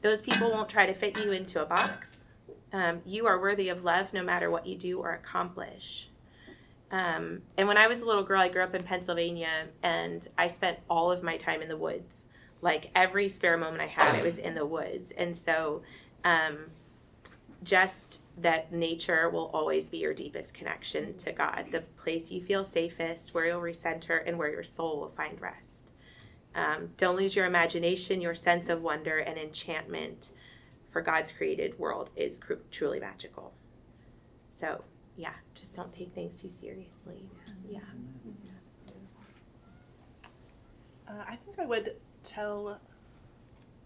[0.01, 2.25] those people won't try to fit you into a box.
[2.73, 6.09] Um, you are worthy of love no matter what you do or accomplish.
[6.91, 10.49] Um, and when I was a little girl, I grew up in Pennsylvania and I
[10.49, 12.27] spent all of my time in the woods.
[12.61, 15.13] Like every spare moment I had, it was in the woods.
[15.17, 15.83] And so,
[16.25, 16.71] um,
[17.65, 22.65] just that nature will always be your deepest connection to God, the place you feel
[22.65, 25.92] safest, where you'll recenter, and where your soul will find rest.
[26.55, 30.33] Um, don't lose your imagination, your sense of wonder and enchantment
[30.91, 33.55] for God's created world is cr- truly magical.
[34.51, 34.85] So,
[35.17, 37.25] yeah, just don't take things too seriously.
[37.69, 37.81] Yeah.
[41.09, 42.81] Uh, I think I would tell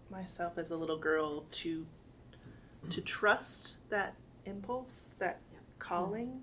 [0.09, 1.85] myself as a little girl to
[2.89, 5.41] to trust that impulse, that
[5.79, 6.41] calling,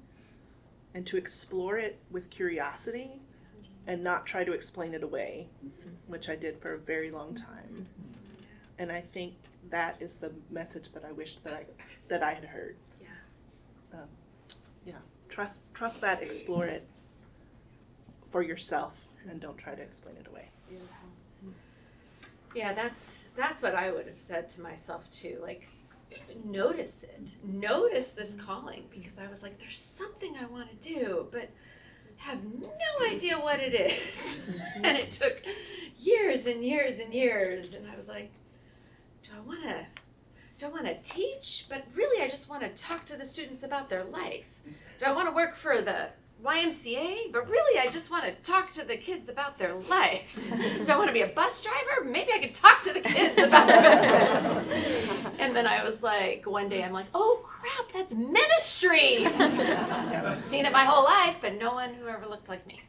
[0.94, 3.20] and to explore it with curiosity
[3.86, 5.90] and not try to explain it away, mm-hmm.
[6.06, 7.86] which I did for a very long time.
[8.00, 8.12] Mm-hmm.
[8.78, 9.34] And I think
[9.70, 11.64] that is the message that I wish that I
[12.08, 12.76] that I had heard.
[13.00, 14.00] Yeah.
[14.00, 14.08] Um,
[14.84, 14.94] yeah.
[15.28, 16.86] Trust trust that, explore it
[18.30, 20.48] for yourself and don't try to explain it away.
[22.54, 25.38] Yeah, that's that's what I would have said to myself too.
[25.42, 25.68] Like
[26.44, 27.32] notice it.
[27.42, 28.46] Notice this mm-hmm.
[28.46, 31.50] calling because I was like, there's something I want to do, but
[32.18, 34.42] have no idea what it is.
[34.76, 35.42] and it took
[35.98, 37.74] years and years and years.
[37.74, 38.32] And I was like,
[39.22, 39.86] do I want to?
[40.58, 41.66] Do I want to teach?
[41.68, 44.60] But really, I just want to talk to the students about their life.
[45.00, 46.10] Do I want to work for the
[46.42, 50.50] YMCA, but really I just want to talk to the kids about their lives.
[50.50, 52.04] Do I want to be a bus driver?
[52.04, 56.68] Maybe I could talk to the kids about their And then I was like, one
[56.68, 59.26] day I'm like, oh crap, that's ministry.
[59.26, 62.80] I've seen it my whole life, but no one who ever looked like me.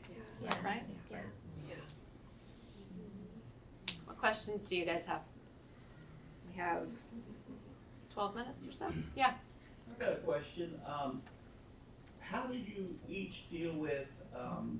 [0.43, 0.53] Yeah.
[0.63, 0.83] Right?
[1.09, 1.75] Yeah.
[4.05, 5.21] What questions do you guys have?
[6.51, 6.87] We have
[8.13, 8.87] 12 minutes or so.
[9.15, 9.33] Yeah.
[9.89, 10.73] I've got a question.
[10.85, 11.21] Um,
[12.29, 14.79] how did you each deal with um,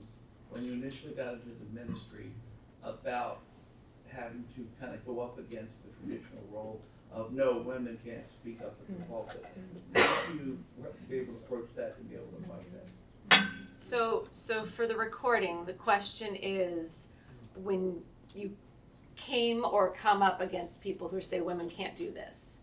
[0.49, 2.31] when you initially got into the ministry
[2.83, 3.41] about
[4.07, 6.81] having to kind of go up against the traditional role
[7.11, 9.45] of no, women can't speak up at the pulpit?
[9.95, 10.59] How did you
[11.09, 13.47] be able to approach that and be able to fight that?
[13.77, 17.09] So, so for the recording, the question is
[17.55, 18.01] when
[18.33, 18.55] you
[19.15, 22.61] came or come up against people who say women can't do this,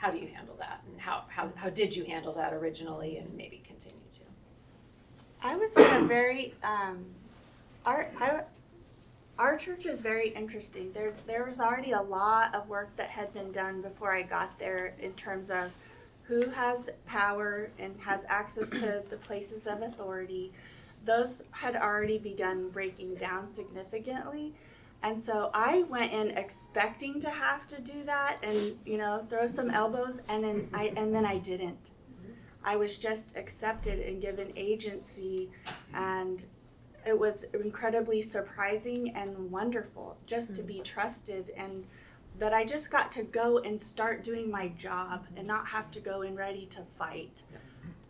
[0.00, 0.82] how do you handle that?
[0.90, 4.20] And how, how, how did you handle that originally and maybe continue to?
[5.42, 7.04] I was in a very um,
[7.84, 8.42] our I,
[9.38, 10.90] our church is very interesting.
[10.92, 14.58] There's there was already a lot of work that had been done before I got
[14.58, 15.70] there in terms of
[16.30, 20.52] who has power and has access to the places of authority,
[21.04, 24.54] those had already begun breaking down significantly.
[25.02, 29.46] And so I went in expecting to have to do that and you know throw
[29.46, 31.90] some elbows and then I and then I didn't.
[32.62, 35.50] I was just accepted and given agency
[35.94, 36.44] and
[37.06, 40.82] it was incredibly surprising and wonderful just to be mm-hmm.
[40.82, 41.86] trusted and
[42.38, 46.00] that I just got to go and start doing my job and not have to
[46.00, 47.42] go in ready to fight.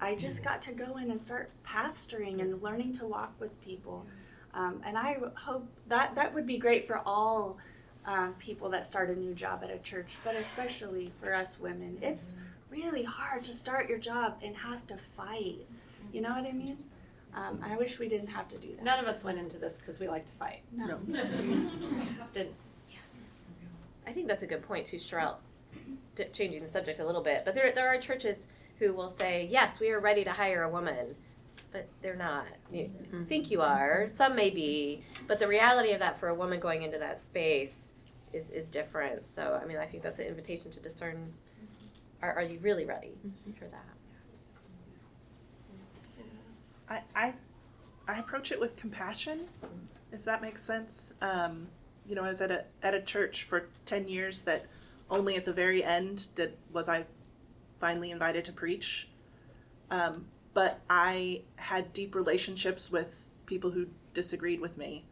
[0.01, 4.07] I just got to go in and start pastoring and learning to walk with people.
[4.55, 7.59] Um, and I hope that that would be great for all
[8.07, 11.99] um, people that start a new job at a church, but especially for us women.
[12.03, 12.37] It's
[12.71, 15.67] really hard to start your job and have to fight.
[16.13, 16.79] You know what I mean?
[17.35, 18.85] Um, I wish we didn't have to do that.
[18.85, 20.63] None of us went into this because we like to fight.
[20.73, 20.99] No.
[22.19, 22.55] Just didn't.
[24.07, 25.37] I think that's a good point too, Cheryl.
[26.33, 29.79] Changing the subject a little bit, but there there are churches who will say, "Yes,
[29.79, 31.15] we are ready to hire a woman,"
[31.73, 32.47] but they're not.
[32.73, 32.91] You
[33.29, 34.09] think you are.
[34.09, 37.93] Some may be, but the reality of that for a woman going into that space
[38.33, 39.25] is is different.
[39.25, 41.33] So, I mean, I think that's an invitation to discern:
[42.23, 43.13] Are are you really ready
[43.59, 43.85] for that?
[46.89, 47.35] I, I,
[48.09, 49.43] I approach it with compassion,
[50.13, 51.15] if that makes sense.
[51.23, 51.69] Um,
[52.07, 54.67] you know, I was at a at a church for ten years that
[55.09, 57.05] only at the very end did was I
[57.79, 59.09] finally invited to preach.
[59.91, 65.05] Um, but I had deep relationships with people who disagreed with me,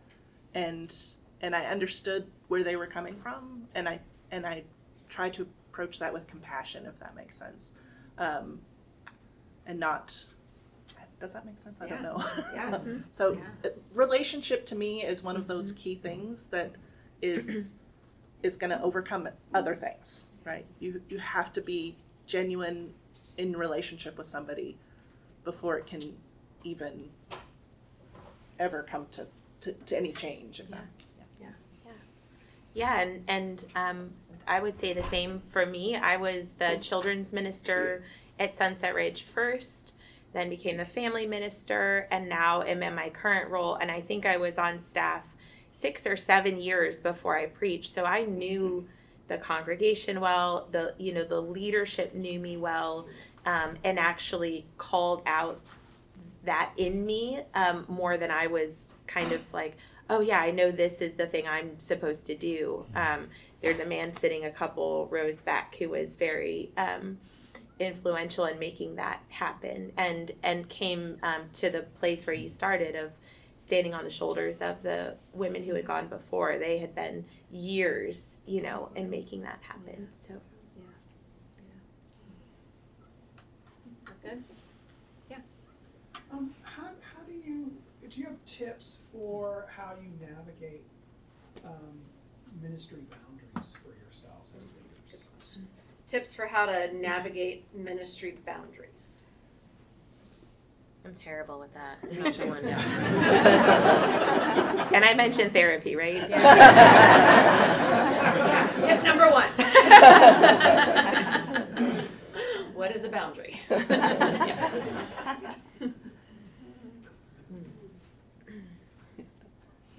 [0.55, 0.95] and
[1.41, 4.65] and I understood where they were coming from, and I and I
[5.09, 7.73] tried to approach that with compassion, if that makes sense,
[8.19, 8.61] um,
[9.67, 10.25] and not.
[11.21, 11.77] Does that make sense?
[11.81, 12.23] I don't know.
[12.55, 13.09] Yes.
[13.11, 13.41] so, Yeah.
[13.65, 16.71] uh, relationship to me is one of those key things that
[17.23, 17.75] is
[18.45, 20.65] is going to overcome other things, right?
[20.79, 21.97] You you have to be
[22.27, 22.95] genuine
[23.37, 24.79] in relationship with somebody
[25.45, 26.17] before it can
[26.65, 27.09] even
[28.59, 29.27] ever come to,
[29.61, 30.61] to, to any change.
[30.61, 30.87] If that,
[31.41, 31.49] yeah.
[32.75, 34.11] Yeah, and and um,
[34.47, 35.97] I would say the same for me.
[35.97, 38.05] I was the children's minister
[38.39, 39.95] at Sunset Ridge first,
[40.33, 43.75] then became the family minister, and now am in my current role.
[43.75, 45.27] And I think I was on staff
[45.73, 48.87] six or seven years before I preached, so I knew
[49.29, 50.69] the congregation well.
[50.71, 53.07] The you know the leadership knew me well,
[53.47, 55.61] um, and actually called out
[56.45, 59.77] that in me um, more than I was kind of like
[60.11, 62.87] oh yeah, I know this is the thing I'm supposed to do.
[62.95, 63.29] Um,
[63.63, 67.19] there's a man sitting a couple rows back who was very um,
[67.79, 72.97] influential in making that happen, and and came um, to the place where you started
[72.97, 73.13] of
[73.57, 76.59] standing on the shoulders of the women who had gone before.
[76.59, 80.09] They had been years, you know, in making that happen.
[80.27, 80.35] So
[84.29, 84.39] Is that
[85.29, 85.43] good?
[86.31, 87.73] Um, how, how do you,
[88.09, 90.83] do you have tips for how you navigate,
[91.65, 91.99] um,
[92.61, 95.29] ministry boundaries for yourselves as leaders?
[96.07, 99.25] Tips for how to navigate ministry boundaries.
[101.05, 101.99] I'm terrible with that.
[102.03, 102.65] I'm not sure one.
[104.95, 106.15] and I mentioned therapy, right?
[106.15, 106.39] Yeah.
[108.83, 109.49] Tip number one.
[112.79, 113.61] what is a boundary?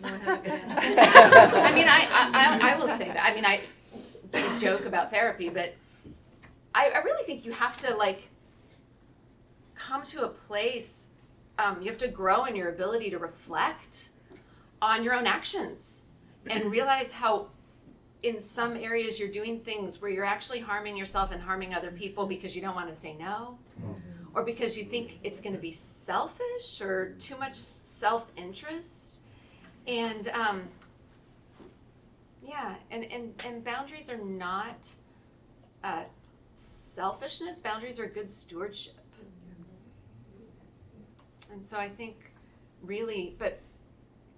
[0.01, 1.57] No one have a good answer?
[1.57, 3.23] I mean, I, I, I- I will say that.
[3.25, 3.61] I mean, I
[4.57, 5.73] joke about therapy, but
[6.73, 8.29] I, I really think you have to like
[9.75, 11.09] come to a place.
[11.57, 14.09] Um, you have to grow in your ability to reflect
[14.81, 16.05] on your own actions
[16.47, 17.47] and realize how,
[18.23, 22.25] in some areas, you're doing things where you're actually harming yourself and harming other people
[22.25, 23.57] because you don't want to say no,
[24.33, 29.21] or because you think it's going to be selfish or too much self interest.
[29.87, 30.63] And um,
[32.45, 34.89] yeah, and, and, and boundaries are not
[35.83, 36.03] uh,
[36.55, 38.95] selfishness, boundaries are good stewardship.
[41.51, 42.31] And so I think
[42.83, 43.61] really, but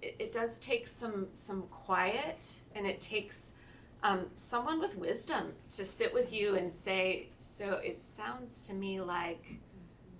[0.02, 3.56] it, it does take some, some quiet and it takes
[4.04, 9.00] um, someone with wisdom to sit with you and say, so it sounds to me
[9.02, 9.60] like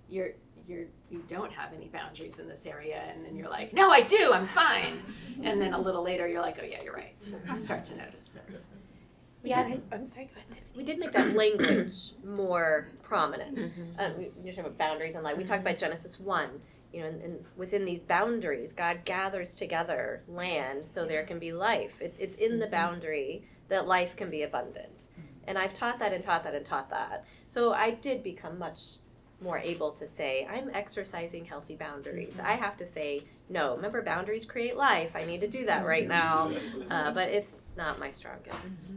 [0.08, 0.30] you're,
[0.68, 3.02] you're, you don't have any boundaries in this area.
[3.12, 5.02] And then you're like, no, I do, I'm fine.
[5.42, 7.34] And then a little later, you're like, oh, yeah, you're right.
[7.48, 8.62] You start to notice it.
[9.44, 10.26] Yeah, I, I'm sorry.
[10.26, 10.50] Go ahead.
[10.52, 10.70] Tiffany.
[10.76, 13.72] we did make that language more prominent.
[13.98, 15.36] Um, we, we talk about boundaries in life.
[15.36, 16.60] we talked about Genesis one.
[16.92, 21.52] You know, and, and within these boundaries, God gathers together land so there can be
[21.52, 22.00] life.
[22.00, 22.72] It, it's in the mm-hmm.
[22.72, 24.98] boundary that life can be abundant.
[24.98, 25.20] Mm-hmm.
[25.48, 27.24] And I've taught that and taught that and taught that.
[27.48, 28.96] So I did become much
[29.40, 32.34] more able to say, I'm exercising healthy boundaries.
[32.34, 32.46] Mm-hmm.
[32.46, 35.16] I have to say, no, remember, boundaries create life.
[35.16, 36.52] I need to do that right now.
[36.90, 38.92] Uh, but it's not my strongest.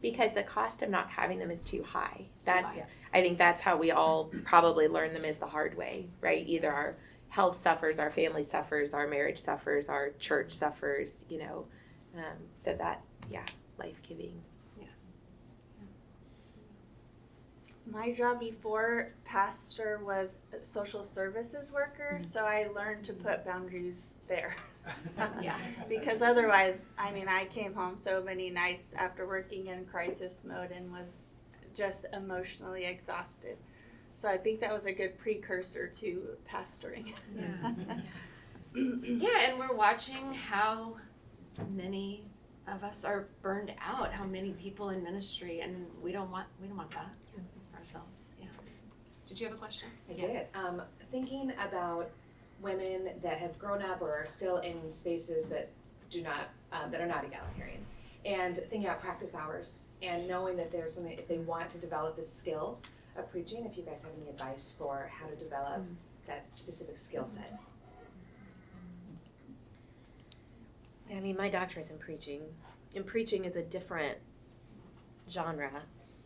[0.00, 2.26] Because the cost of not having them is too high.
[2.30, 2.86] too That's high.
[3.12, 6.44] I think that's how we all probably learn them is the hard way, right?
[6.46, 6.96] Either our
[7.28, 11.66] health suffers, our family suffers, our marriage suffers, our church suffers, you know.
[12.16, 13.44] Um, so that, yeah,
[13.78, 14.42] life giving.
[17.90, 22.22] My job before pastor was a social services worker, mm-hmm.
[22.22, 24.54] so I learned to put boundaries there.
[25.42, 25.58] Yeah.
[25.86, 30.70] because otherwise, I mean, I came home so many nights after working in crisis mode
[30.70, 31.32] and was
[31.76, 33.58] just emotionally exhausted.
[34.14, 37.12] So I think that was a good precursor to pastoring.
[37.36, 38.00] Yeah.
[38.74, 40.96] Yeah, and we're watching how
[41.74, 42.24] many
[42.66, 46.68] of us are burned out, how many people in ministry, and we don't want we
[46.68, 47.40] don't want that for
[47.88, 48.34] ourselves.
[48.40, 48.48] Yeah.
[49.26, 49.88] Did you have a question?
[50.10, 50.46] I did.
[50.54, 52.10] Um, thinking about
[52.60, 55.70] women that have grown up or are still in spaces that
[56.10, 57.84] do not um, that are not egalitarian,
[58.24, 62.16] and thinking about practice hours and knowing that there's something if they want to develop
[62.16, 62.78] this skill
[63.16, 63.64] of preaching.
[63.64, 65.84] If you guys have any advice for how to develop
[66.26, 67.58] that specific skill set.
[71.10, 72.42] I mean, my doctorate's in preaching,
[72.94, 74.18] and preaching is a different
[75.30, 75.82] genre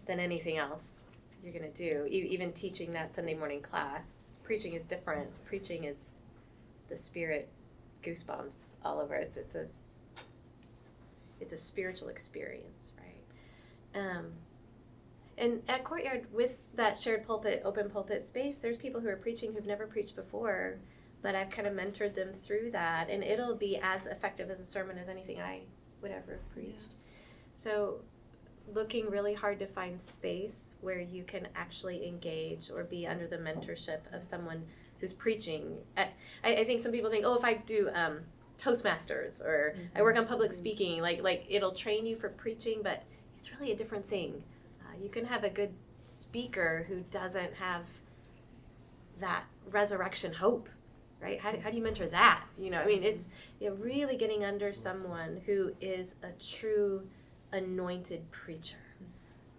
[0.06, 1.04] than anything else
[1.42, 2.06] you're going to do.
[2.06, 5.30] E- even teaching that Sunday morning class, preaching is different.
[5.44, 6.16] Preaching is
[6.88, 7.48] the spirit,
[8.02, 9.14] goosebumps all over.
[9.14, 9.66] It's it's a
[11.40, 14.00] it's a spiritual experience, right?
[14.00, 14.32] Um,
[15.36, 19.52] and at Courtyard, with that shared pulpit, open pulpit space, there's people who are preaching
[19.52, 20.78] who've never preached before,
[21.22, 24.64] but I've kind of mentored them through that, and it'll be as effective as a
[24.64, 25.62] sermon as anything I
[26.00, 26.94] would ever have preached.
[27.50, 28.02] So,
[28.72, 33.38] looking really hard to find space where you can actually engage or be under the
[33.38, 34.64] mentorship of someone
[34.98, 35.78] who's preaching.
[35.96, 36.08] I,
[36.44, 38.20] I think some people think, oh, if I do um,
[38.58, 43.02] Toastmasters or I work on public speaking, like like it'll train you for preaching, but
[43.38, 44.44] it's really a different thing.
[44.80, 47.86] Uh, you can have a good speaker who doesn't have
[49.20, 50.68] that resurrection hope
[51.22, 53.26] right how do, how do you mentor that you know i mean it's
[53.60, 57.06] you know, really getting under someone who is a true
[57.52, 58.76] anointed preacher.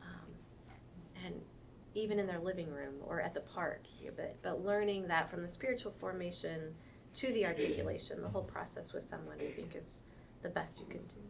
[0.01, 0.31] Um,
[1.25, 1.35] and
[1.95, 3.83] even in their living room or at the park
[4.15, 6.73] but but learning that from the spiritual formation
[7.13, 10.03] to the articulation the whole process with someone i think is
[10.43, 11.23] the best you can do.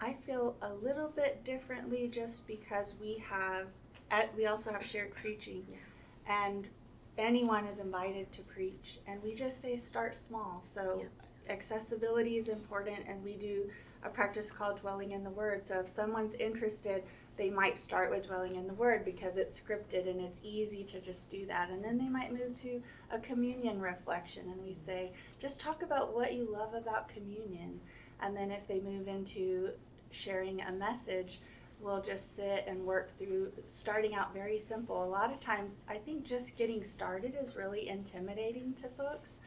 [0.00, 3.66] I feel a little bit differently just because we have,
[4.36, 5.64] we also have shared preaching,
[6.26, 6.68] and
[7.18, 10.60] anyone is invited to preach, and we just say start small.
[10.62, 11.04] So
[11.48, 13.70] accessibility is important, and we do
[14.04, 15.66] a practice called dwelling in the Word.
[15.66, 17.02] So if someone's interested,
[17.36, 21.00] they might start with dwelling in the Word because it's scripted and it's easy to
[21.00, 22.80] just do that, and then they might move to
[23.10, 27.80] a communion reflection, and we say just talk about what you love about communion.
[28.20, 29.70] And then if they move into
[30.10, 31.40] sharing a message,
[31.80, 35.02] we'll just sit and work through starting out very simple.
[35.02, 39.40] A lot of times, I think just getting started is really intimidating to folks.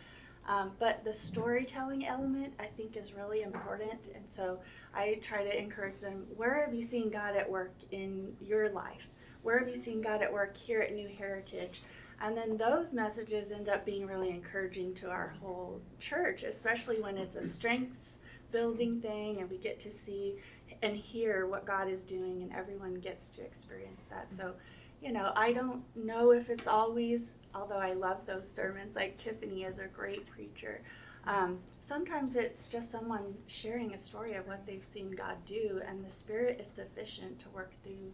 [0.47, 4.07] Um, but the storytelling element, I think, is really important.
[4.15, 4.59] And so
[4.93, 9.09] I try to encourage them where have you seen God at work in your life?
[9.43, 11.81] Where have you seen God at work here at New Heritage?
[12.21, 17.17] And then those messages end up being really encouraging to our whole church, especially when
[17.17, 18.17] it's a strengths
[18.51, 20.35] building thing and we get to see
[20.81, 24.31] and hear what God is doing and everyone gets to experience that.
[24.31, 24.53] So,
[25.01, 29.63] you know, I don't know if it's always, although I love those sermons, like Tiffany
[29.63, 30.81] is a great preacher.
[31.25, 36.03] Um, sometimes it's just someone sharing a story of what they've seen God do, and
[36.03, 38.11] the Spirit is sufficient to work through,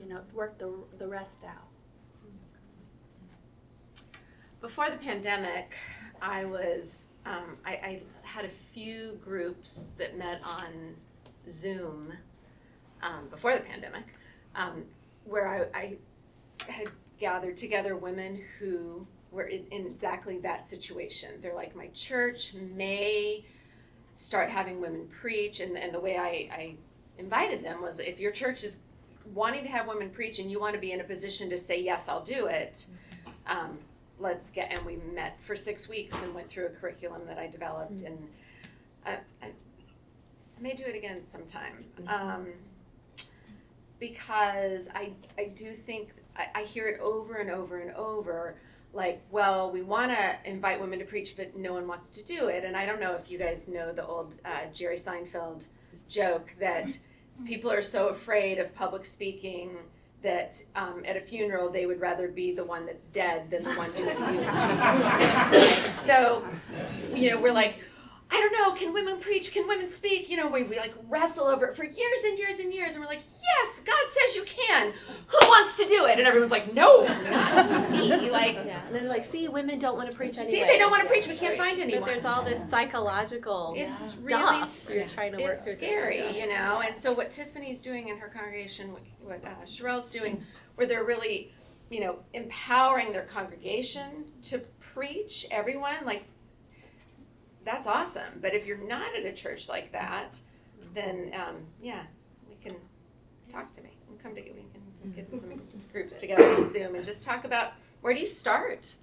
[0.00, 1.68] you know, work the, the rest out.
[4.60, 5.76] Before the pandemic,
[6.22, 10.96] I was um, I, I had a few groups that met on
[11.48, 12.12] Zoom
[13.02, 14.04] um, before the pandemic,
[14.54, 14.84] um,
[15.24, 15.96] where I, I
[16.66, 16.88] had
[17.18, 21.30] gathered together women who were in, in exactly that situation.
[21.40, 23.44] They're like, my church may
[24.14, 26.74] start having women preach, and, and the way I, I
[27.18, 28.78] invited them was if your church is
[29.32, 31.80] wanting to have women preach and you want to be in a position to say,
[31.80, 32.86] yes, I'll do it.
[33.46, 33.78] Um,
[34.18, 37.48] let's get and we met for six weeks and went through a curriculum that I
[37.48, 38.18] developed and
[39.04, 39.50] I, I
[40.60, 42.46] may do it again sometime um,
[43.98, 48.56] because I I do think I, I hear it over and over and over
[48.92, 52.48] like well we want to invite women to preach but no one wants to do
[52.48, 55.64] it and I don't know if you guys know the old uh, Jerry Seinfeld
[56.08, 56.96] joke that
[57.44, 59.76] people are so afraid of public speaking
[60.24, 63.74] that um, at a funeral they would rather be the one that's dead than the
[63.74, 64.32] one doing the
[65.52, 65.92] eulogy.
[65.92, 66.42] So,
[67.14, 67.78] you know, we're like,
[68.30, 69.52] I don't know, can women preach?
[69.52, 70.28] Can women speak?
[70.28, 73.00] You know, we, we like wrestle over it for years and years and years, and
[73.00, 74.92] we're like, yes, God says you can.
[75.28, 76.18] Who wants to do it?
[76.18, 78.30] And everyone's like, no, not me.
[78.30, 80.50] Like, Yeah, and then like, see, women don't want to preach anyway.
[80.50, 81.28] see, they don't want to preach.
[81.28, 85.32] We can't find find But there's all this psychological It's stuff really s- you're trying
[85.32, 85.74] to work it's through.
[85.74, 86.82] scary, you know.
[86.84, 90.42] And so what Tiffany's doing in her congregation, what, what uh, Cheryl's doing,
[90.74, 91.52] where they're really,
[91.90, 96.24] you know, empowering their congregation to preach everyone, like
[97.64, 98.40] that's awesome.
[98.40, 100.38] But if you're not at a church like that,
[100.94, 102.02] then um, yeah,
[102.48, 102.76] we can
[103.48, 103.90] talk to me.
[104.08, 104.64] We'll come to we
[105.02, 105.60] can get some
[105.92, 108.94] groups together on Zoom and just talk about where do you start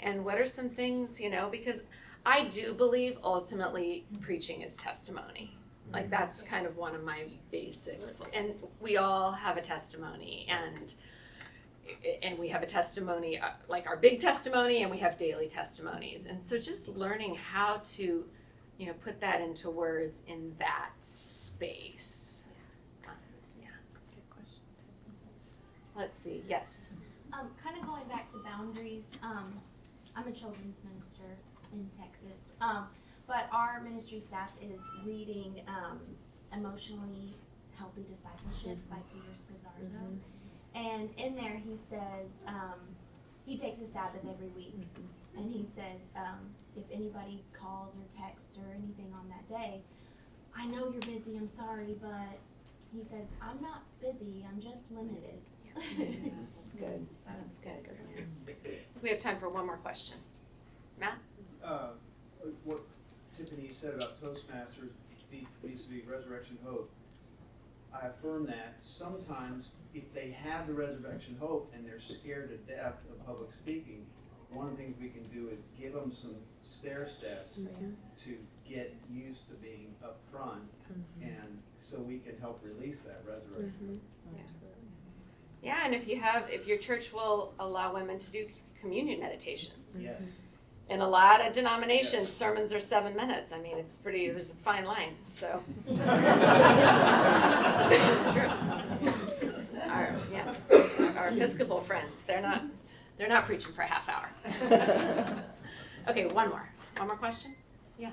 [0.00, 1.82] and what are some things, you know, because
[2.24, 5.56] I do believe ultimately preaching is testimony.
[5.92, 8.00] Like that's kind of one of my basic,
[8.32, 10.94] and we all have a testimony, and
[12.22, 16.26] and we have a testimony uh, like our big testimony, and we have daily testimonies,
[16.26, 18.24] and so just learning how to,
[18.78, 22.44] you know, put that into words in that space.
[23.06, 23.14] Um,
[23.60, 23.68] yeah,
[24.14, 24.62] good question.
[25.96, 26.42] Let's see.
[26.48, 26.80] Yes.
[27.32, 29.54] Um, kind of going back to boundaries, um,
[30.16, 31.36] I'm a children's minister
[31.72, 32.42] in Texas.
[32.60, 32.86] Um,
[33.26, 36.00] but our ministry staff is reading um,
[36.52, 37.36] Emotionally
[37.78, 40.18] Healthy Discipleship by Peter Scazzero.
[40.74, 42.78] And in there, he says um,
[43.44, 44.74] he takes a Sabbath every week.
[45.36, 49.80] And he says um, if anybody calls or texts or anything on that day,
[50.56, 52.38] I know you're busy, I'm sorry, but
[52.92, 55.40] he says, I'm not busy, I'm just limited.
[56.58, 57.06] That's good.
[57.26, 57.88] That's good.
[59.02, 60.16] We have time for one more question.
[61.64, 61.90] uh,
[62.64, 62.80] what
[63.36, 64.90] Tiffany said about Toastmasters
[65.30, 66.90] vis- vis-a-vis Resurrection Hope,
[67.94, 72.94] I affirm that sometimes if they have the resurrection hope and they're scared to death
[73.10, 74.06] of public speaking,
[74.50, 77.62] one of the things we can do is give them some stair steps
[78.16, 78.36] to
[78.68, 80.62] get used to being up front,
[80.92, 81.24] mm-hmm.
[81.24, 84.00] and so we can help release that resurrection.
[84.28, 84.44] Mm-hmm.
[84.44, 84.76] Absolutely.
[85.62, 88.46] Yeah, and if you have, if your church will allow women to do
[88.80, 90.00] communion meditations.
[90.02, 90.22] Yes.
[90.22, 90.90] Mm-hmm.
[90.90, 93.52] In a lot of denominations, sermons are seven minutes.
[93.52, 95.62] I mean, it's pretty, there's a fine line, so.
[99.02, 99.12] True.
[100.00, 102.62] Our, yeah, our Episcopal friends, they're not,
[103.18, 104.28] they're not preaching for a half hour.
[106.08, 107.54] Okay, one more, one more question?
[107.98, 108.10] Yeah.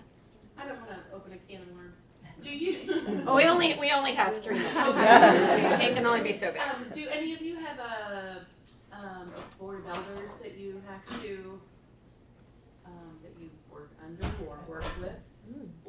[0.58, 2.02] I don't wanna open a can of worms.
[2.42, 4.76] Do you, Oh, we only, we only have three minutes.
[4.76, 5.88] Okay.
[5.90, 6.76] It can only be so bad.
[6.76, 8.46] um, do any of you have a,
[8.92, 11.60] um, a board of elders that you have to,
[12.86, 15.14] um, that you work under or work with?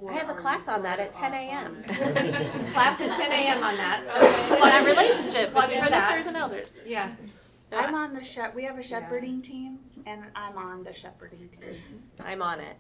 [0.01, 1.83] Or I have a class on that at 10 a.m.
[2.73, 4.15] Class at ten AM on that, so.
[4.55, 6.09] On that relationship Plug with for that.
[6.09, 6.71] sisters and elders.
[6.87, 7.13] Yeah.
[7.73, 11.75] I'm on the shep, we have a shepherding team, and I'm on the shepherding team.
[12.25, 12.77] I'm on it.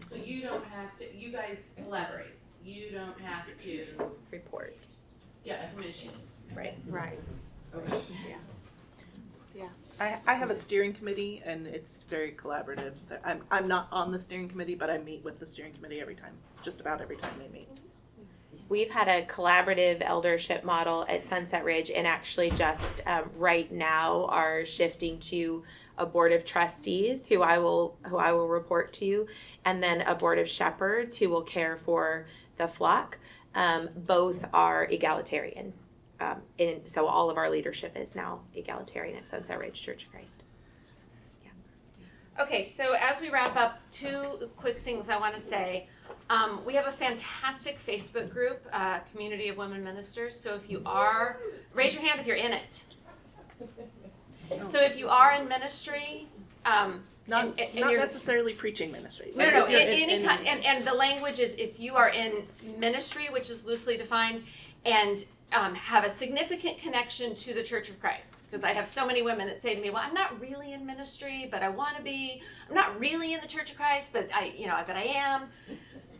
[0.00, 2.34] So you don't have to, you guys collaborate,
[2.64, 3.86] you don't have to
[4.30, 4.76] Report.
[5.44, 6.10] get a permission.
[6.54, 6.74] Right.
[6.88, 7.18] Right.
[7.74, 8.02] Okay.
[10.00, 12.92] I, I have a steering committee and it's very collaborative.
[13.24, 16.14] I'm, I'm not on the steering committee, but I meet with the steering committee every
[16.14, 16.32] time,
[16.62, 17.68] just about every time they meet.
[18.68, 24.24] We've had a collaborative eldership model at Sunset Ridge, and actually, just um, right now,
[24.30, 25.62] are shifting to
[25.98, 29.26] a board of trustees who I will who I will report to,
[29.66, 32.24] and then a board of shepherds who will care for
[32.56, 33.18] the flock.
[33.54, 35.74] Um, both are egalitarian,
[36.22, 40.10] um, and so all of our leadership is now egalitarian at Sunset Ridge Church of
[40.12, 40.42] Christ.
[42.40, 45.86] Okay, so as we wrap up, two quick things I want to say.
[46.30, 50.38] Um, we have a fantastic Facebook group, uh, Community of Women Ministers.
[50.40, 51.38] So if you are,
[51.74, 52.84] raise your hand if you're in it.
[54.64, 56.26] So if you are in ministry,
[56.64, 59.30] um, Not, And- and- and not you're- necessarily preaching ministry.
[59.36, 62.08] no, no, no, in, in- any kind, and, and the language is if you are
[62.08, 62.46] in
[62.78, 64.42] ministry, which is loosely defined,
[64.84, 68.46] and um, have a significant connection to the Church of Christ.
[68.50, 70.84] Because I have so many women that say to me, "Well, I'm not really in
[70.84, 72.42] ministry, but I want to be.
[72.68, 75.42] I'm not really in the Church of Christ, but I, you know, but I am."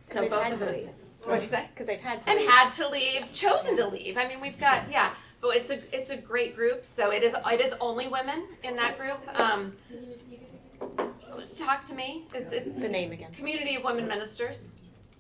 [0.03, 0.89] So both of us.
[1.25, 1.69] What'd you say?
[1.73, 2.31] Because they've had to.
[2.31, 2.51] and leave.
[2.51, 4.19] had to leave, chosen to leave.
[4.19, 6.85] I mean, we've got yeah, but it's a it's a great group.
[6.85, 9.21] So it is it is only women in that group.
[9.41, 9.75] Um,
[11.57, 12.27] talk to me.
[12.35, 13.33] It's it's the name again.
[13.33, 14.73] Community of Women Ministers.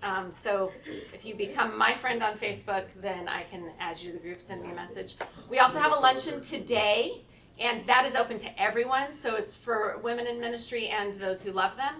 [0.02, 0.72] Um, so
[1.14, 4.40] if you become my friend on Facebook, then I can add you to the group.
[4.40, 5.16] Send me a message.
[5.48, 7.22] We also have a luncheon today.
[7.60, 11.52] And that is open to everyone, so it's for women in ministry and those who
[11.52, 11.96] love them.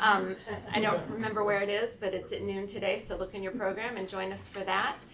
[0.00, 0.36] Um,
[0.74, 3.52] I don't remember where it is, but it's at noon today, so look in your
[3.52, 5.04] program and join us for that.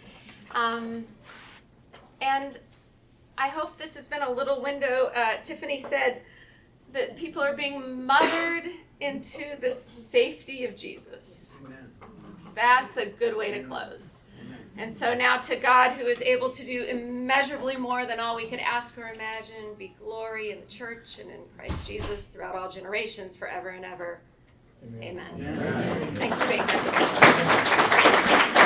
[0.53, 1.05] Um,
[2.21, 2.59] and
[3.37, 5.13] I hope this has been a little window.
[5.15, 6.23] Uh, Tiffany said
[6.93, 8.67] that people are being mothered
[8.99, 11.42] into the safety of Jesus.
[12.53, 12.65] Amen.
[12.83, 14.23] That's a good way to close.
[14.77, 18.47] And so now to God, who is able to do immeasurably more than all we
[18.47, 22.71] could ask or imagine, be glory in the church and in Christ Jesus throughout all
[22.71, 24.21] generations, forever and ever.
[25.01, 26.13] Amen.
[26.15, 28.59] Thanks for being here.